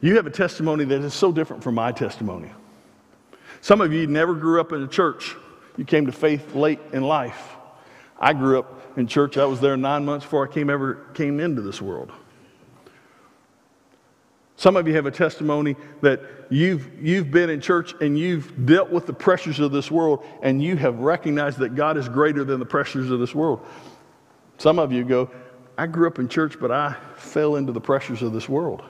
You 0.00 0.16
have 0.16 0.26
a 0.26 0.30
testimony 0.30 0.84
that 0.86 1.00
is 1.02 1.14
so 1.14 1.30
different 1.30 1.62
from 1.62 1.76
my 1.76 1.92
testimony. 1.92 2.50
Some 3.60 3.80
of 3.80 3.92
you 3.92 4.08
never 4.08 4.34
grew 4.34 4.60
up 4.60 4.72
in 4.72 4.82
a 4.82 4.88
church. 4.88 5.36
You 5.76 5.84
came 5.84 6.06
to 6.06 6.12
faith 6.12 6.56
late 6.56 6.80
in 6.92 7.04
life. 7.04 7.54
I 8.18 8.32
grew 8.32 8.58
up 8.58 8.98
in 8.98 9.06
church. 9.06 9.38
I 9.38 9.44
was 9.44 9.60
there 9.60 9.76
nine 9.76 10.04
months 10.04 10.26
before 10.26 10.48
I 10.48 10.52
came 10.52 10.68
ever 10.68 11.06
came 11.14 11.38
into 11.38 11.62
this 11.62 11.80
world. 11.80 12.10
Some 14.58 14.76
of 14.76 14.88
you 14.88 14.94
have 14.96 15.06
a 15.06 15.12
testimony 15.12 15.76
that 16.00 16.20
you've, 16.50 16.90
you've 17.00 17.30
been 17.30 17.48
in 17.48 17.60
church 17.60 17.94
and 18.00 18.18
you've 18.18 18.66
dealt 18.66 18.90
with 18.90 19.06
the 19.06 19.12
pressures 19.12 19.60
of 19.60 19.70
this 19.70 19.88
world 19.88 20.26
and 20.42 20.60
you 20.60 20.74
have 20.74 20.98
recognized 20.98 21.60
that 21.60 21.76
God 21.76 21.96
is 21.96 22.08
greater 22.08 22.42
than 22.42 22.58
the 22.58 22.66
pressures 22.66 23.12
of 23.12 23.20
this 23.20 23.32
world. 23.32 23.64
Some 24.56 24.80
of 24.80 24.90
you 24.90 25.04
go, 25.04 25.30
I 25.78 25.86
grew 25.86 26.08
up 26.08 26.18
in 26.18 26.28
church, 26.28 26.58
but 26.60 26.72
I 26.72 26.96
fell 27.14 27.54
into 27.54 27.70
the 27.70 27.80
pressures 27.80 28.20
of 28.20 28.32
this 28.32 28.48
world. 28.48 28.82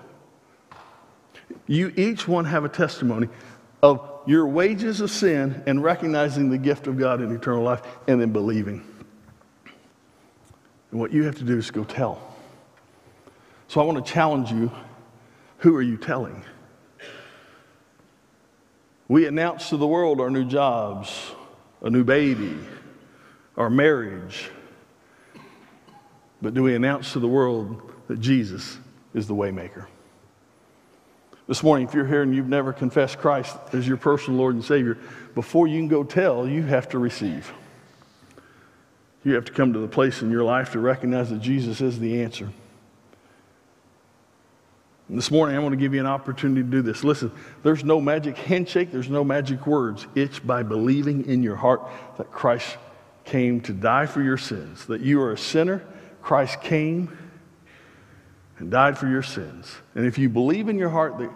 You 1.67 1.93
each 1.99 2.27
one 2.27 2.47
have 2.47 2.65
a 2.65 2.71
testimony 2.71 3.29
of 3.83 4.23
your 4.27 4.47
wages 4.47 5.03
of 5.03 5.11
sin 5.11 5.63
and 5.67 5.85
recognizing 5.85 6.49
the 6.49 6.57
gift 6.57 6.87
of 6.87 6.97
God 6.97 7.21
in 7.21 7.31
eternal 7.31 7.63
life 7.63 7.83
and 8.07 8.19
then 8.19 8.33
believing. 8.33 8.83
And 10.93 10.99
what 10.99 11.13
you 11.13 11.25
have 11.25 11.37
to 11.37 11.45
do 11.45 11.59
is 11.59 11.71
go 11.71 11.85
tell. 11.85 12.23
So 13.67 13.83
I 13.83 13.85
want 13.85 14.03
to 14.03 14.13
challenge 14.13 14.51
you 14.51 14.71
who 15.59 15.77
are 15.77 15.83
you 15.83 15.97
telling? 15.97 16.45
We 19.09 19.27
announce 19.27 19.71
to 19.71 19.77
the 19.77 19.87
world 19.87 20.21
our 20.21 20.31
new 20.31 20.45
jobs, 20.45 21.33
a 21.83 21.91
new 21.91 22.05
baby, 22.05 22.57
our 23.57 23.71
marriage. 23.71 24.51
But 26.41 26.55
do 26.55 26.63
we 26.63 26.75
announce 26.75 27.13
to 27.15 27.19
the 27.19 27.29
world 27.29 27.93
that 28.07 28.21
Jesus 28.21 28.79
is 29.15 29.27
the 29.27 29.35
waymaker? 29.35 29.87
This 31.49 31.63
morning, 31.63 31.89
if 31.89 31.95
you're 31.95 32.07
here 32.07 32.23
and 32.23 32.35
you've 32.35 32.49
never 32.49 32.75
confessed 32.75 33.19
Christ 33.19 33.57
as 33.73 33.89
your 33.89 33.97
personal 33.97 34.39
Lord 34.39 34.55
and 34.55 34.65
Savior, 34.65 34.99
before 35.35 35.67
you 35.67 35.79
can 35.79 35.89
go 35.89 36.05
tell, 36.05 36.47
you 36.47 36.63
have 36.63 36.91
to 36.91 36.99
receive. 36.99 37.51
You 39.25 39.35
have 39.35 39.47
to 39.47 39.53
come 39.53 39.73
to 39.73 39.79
the 39.79 39.89
place 39.89 40.21
in 40.21 40.31
your 40.31 40.45
life 40.45 40.73
to 40.73 40.79
recognize 40.79 41.31
that 41.31 41.41
Jesus 41.41 41.81
is 41.81 41.99
the 41.99 42.23
answer. 42.23 42.51
This 45.11 45.31
morning, 45.31 45.57
I 45.57 45.59
want 45.61 45.73
to 45.73 45.79
give 45.79 45.95
you 45.95 46.01
an 46.01 46.07
opportunity 46.07 46.63
to 46.63 46.69
do 46.69 46.83
this. 46.83 47.03
Listen, 47.03 47.33
there's 47.63 47.83
no 47.83 47.99
magic 47.99 48.37
handshake, 48.37 48.93
there's 48.93 49.09
no 49.09 49.25
magic 49.25 49.67
words. 49.67 50.07
It's 50.15 50.39
by 50.39 50.63
believing 50.63 51.25
in 51.25 51.43
your 51.43 51.57
heart 51.57 51.81
that 52.19 52.31
Christ 52.31 52.77
came 53.25 53.63
to 53.63 53.73
die 53.73 54.05
for 54.05 54.23
your 54.23 54.37
sins, 54.37 54.85
that 54.87 55.01
you 55.01 55.23
are 55.23 55.33
a 55.33 55.39
sinner. 55.39 55.83
Christ 56.21 56.61
came 56.61 57.17
and 58.59 58.71
died 58.71 58.99
for 58.99 59.09
your 59.09 59.23
sins. 59.23 59.75
And 59.95 60.05
if 60.05 60.19
you 60.19 60.29
believe 60.29 60.69
in 60.69 60.79
your 60.79 60.91
heart 60.91 61.17
that 61.19 61.31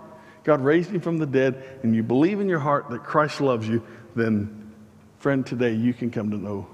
God 0.45 0.61
raised 0.61 0.91
him 0.91 1.01
from 1.01 1.17
the 1.17 1.27
dead, 1.27 1.81
and 1.83 1.97
you 1.97 2.03
believe 2.03 2.41
in 2.41 2.51
your 2.51 2.59
heart 2.59 2.91
that 2.91 3.05
Christ 3.05 3.41
loves 3.41 3.67
you, 3.67 3.83
then, 4.15 4.71
friend, 5.19 5.47
today 5.47 5.73
you 5.73 5.95
can 5.95 6.11
come 6.11 6.31
to 6.31 6.37
know 6.37 6.67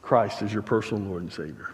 Christ 0.00 0.40
as 0.40 0.54
your 0.54 0.62
personal 0.62 1.02
Lord 1.02 1.22
and 1.22 1.32
Savior. 1.32 1.68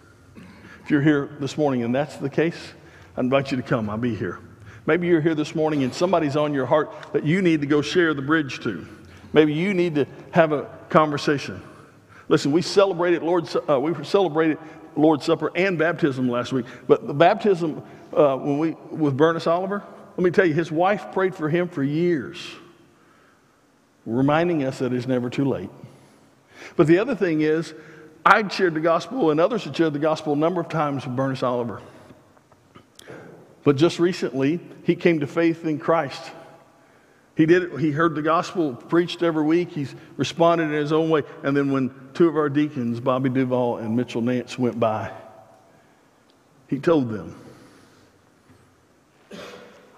If 0.82 0.90
you're 0.90 1.02
here 1.02 1.36
this 1.38 1.56
morning 1.56 1.84
and 1.84 1.94
that's 1.94 2.16
the 2.16 2.30
case, 2.30 2.72
I 3.16 3.20
invite 3.20 3.50
you 3.50 3.56
to 3.56 3.62
come. 3.62 3.88
I'll 3.88 3.96
be 3.96 4.14
here. 4.14 4.38
Maybe 4.86 5.06
you're 5.06 5.20
here 5.20 5.34
this 5.34 5.54
morning 5.54 5.82
and 5.82 5.94
somebody's 5.94 6.36
on 6.36 6.52
your 6.52 6.66
heart 6.66 6.92
that 7.12 7.24
you 7.24 7.40
need 7.40 7.60
to 7.60 7.66
go 7.66 7.80
share 7.80 8.12
the 8.12 8.22
bridge 8.22 8.60
to. 8.64 8.86
Maybe 9.32 9.54
you 9.54 9.72
need 9.72 9.94
to 9.94 10.06
have 10.32 10.52
a 10.52 10.64
conversation. 10.88 11.62
Listen, 12.28 12.52
we 12.52 12.62
celebrated 12.62 13.22
Lord's, 13.22 13.56
uh, 13.68 13.80
we 13.80 14.04
celebrated 14.04 14.58
Lord's 14.96 15.24
Supper 15.24 15.50
and 15.54 15.78
baptism 15.78 16.28
last 16.28 16.52
week, 16.52 16.66
but 16.86 17.06
the 17.06 17.14
baptism 17.14 17.82
uh, 18.12 18.36
when 18.36 18.58
we 18.58 18.70
with 18.90 19.16
Bernice 19.16 19.46
Oliver, 19.46 19.82
let 20.16 20.24
me 20.24 20.30
tell 20.30 20.46
you, 20.46 20.54
his 20.54 20.70
wife 20.70 21.12
prayed 21.12 21.34
for 21.34 21.48
him 21.48 21.68
for 21.68 21.82
years, 21.82 22.38
reminding 24.06 24.64
us 24.64 24.78
that 24.78 24.92
it's 24.92 25.06
never 25.06 25.28
too 25.28 25.44
late. 25.44 25.70
But 26.76 26.86
the 26.86 26.98
other 26.98 27.14
thing 27.14 27.40
is, 27.40 27.74
I'd 28.24 28.52
shared 28.52 28.74
the 28.74 28.80
gospel, 28.80 29.30
and 29.30 29.40
others 29.40 29.64
had 29.64 29.76
shared 29.76 29.92
the 29.92 29.98
gospel 29.98 30.34
a 30.34 30.36
number 30.36 30.60
of 30.60 30.68
times 30.68 31.04
with 31.04 31.16
Bernice 31.16 31.42
Oliver. 31.42 31.82
But 33.64 33.76
just 33.76 33.98
recently, 33.98 34.60
he 34.84 34.94
came 34.94 35.20
to 35.20 35.26
faith 35.26 35.64
in 35.64 35.78
Christ. 35.78 36.22
He 37.34 37.46
did 37.46 37.64
it, 37.64 37.80
he 37.80 37.90
heard 37.90 38.14
the 38.14 38.22
gospel 38.22 38.74
preached 38.74 39.22
every 39.22 39.42
week. 39.42 39.70
He's 39.70 39.92
responded 40.16 40.64
in 40.64 40.72
his 40.72 40.92
own 40.92 41.10
way. 41.10 41.22
And 41.42 41.56
then 41.56 41.72
when 41.72 41.92
two 42.12 42.28
of 42.28 42.36
our 42.36 42.48
deacons, 42.48 43.00
Bobby 43.00 43.30
Duval 43.30 43.78
and 43.78 43.96
Mitchell 43.96 44.20
Nance, 44.20 44.56
went 44.58 44.78
by, 44.78 45.10
he 46.68 46.78
told 46.78 47.10
them, 47.10 47.36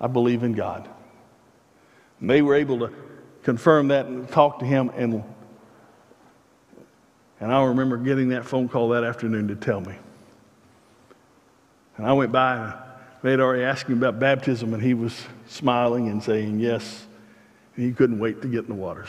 I 0.00 0.06
believe 0.06 0.42
in 0.44 0.52
God. 0.52 0.88
And 2.20 2.30
they 2.30 2.40
were 2.40 2.54
able 2.54 2.78
to 2.78 2.92
confirm 3.42 3.88
that 3.88 4.06
and 4.06 4.28
talk 4.30 4.60
to 4.60 4.64
him 4.64 4.90
and 4.96 5.22
and 7.38 7.52
I 7.52 7.64
remember 7.64 7.98
getting 7.98 8.30
that 8.30 8.46
phone 8.46 8.66
call 8.66 8.88
that 8.90 9.04
afternoon 9.04 9.48
to 9.48 9.56
tell 9.56 9.80
me. 9.80 9.94
And 11.98 12.06
I 12.06 12.14
went 12.14 12.32
by 12.32 12.85
they 13.26 13.32
had 13.32 13.40
already 13.40 13.64
asked 13.64 13.88
him 13.88 13.98
about 13.98 14.20
baptism, 14.20 14.72
and 14.72 14.80
he 14.80 14.94
was 14.94 15.26
smiling 15.48 16.08
and 16.08 16.22
saying 16.22 16.60
yes. 16.60 17.06
And 17.74 17.84
he 17.84 17.92
couldn't 17.92 18.20
wait 18.20 18.40
to 18.42 18.46
get 18.46 18.60
in 18.60 18.68
the 18.68 18.74
waters. 18.74 19.08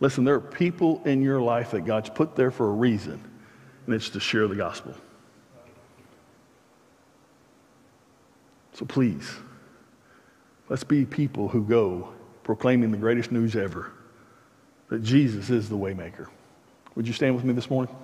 Listen, 0.00 0.24
there 0.24 0.36
are 0.36 0.40
people 0.40 1.02
in 1.04 1.20
your 1.20 1.38
life 1.38 1.72
that 1.72 1.82
God's 1.82 2.08
put 2.08 2.34
there 2.34 2.50
for 2.50 2.66
a 2.66 2.72
reason, 2.72 3.22
and 3.84 3.94
it's 3.94 4.08
to 4.08 4.20
share 4.20 4.48
the 4.48 4.54
gospel. 4.54 4.94
So 8.72 8.86
please, 8.86 9.34
let's 10.70 10.84
be 10.84 11.04
people 11.04 11.46
who 11.46 11.64
go 11.64 12.14
proclaiming 12.42 12.90
the 12.90 12.96
greatest 12.96 13.30
news 13.30 13.54
ever 13.54 13.92
that 14.88 15.02
Jesus 15.02 15.50
is 15.50 15.68
the 15.68 15.76
waymaker. 15.76 16.28
Would 16.94 17.06
you 17.06 17.12
stand 17.12 17.34
with 17.34 17.44
me 17.44 17.52
this 17.52 17.68
morning? 17.68 17.94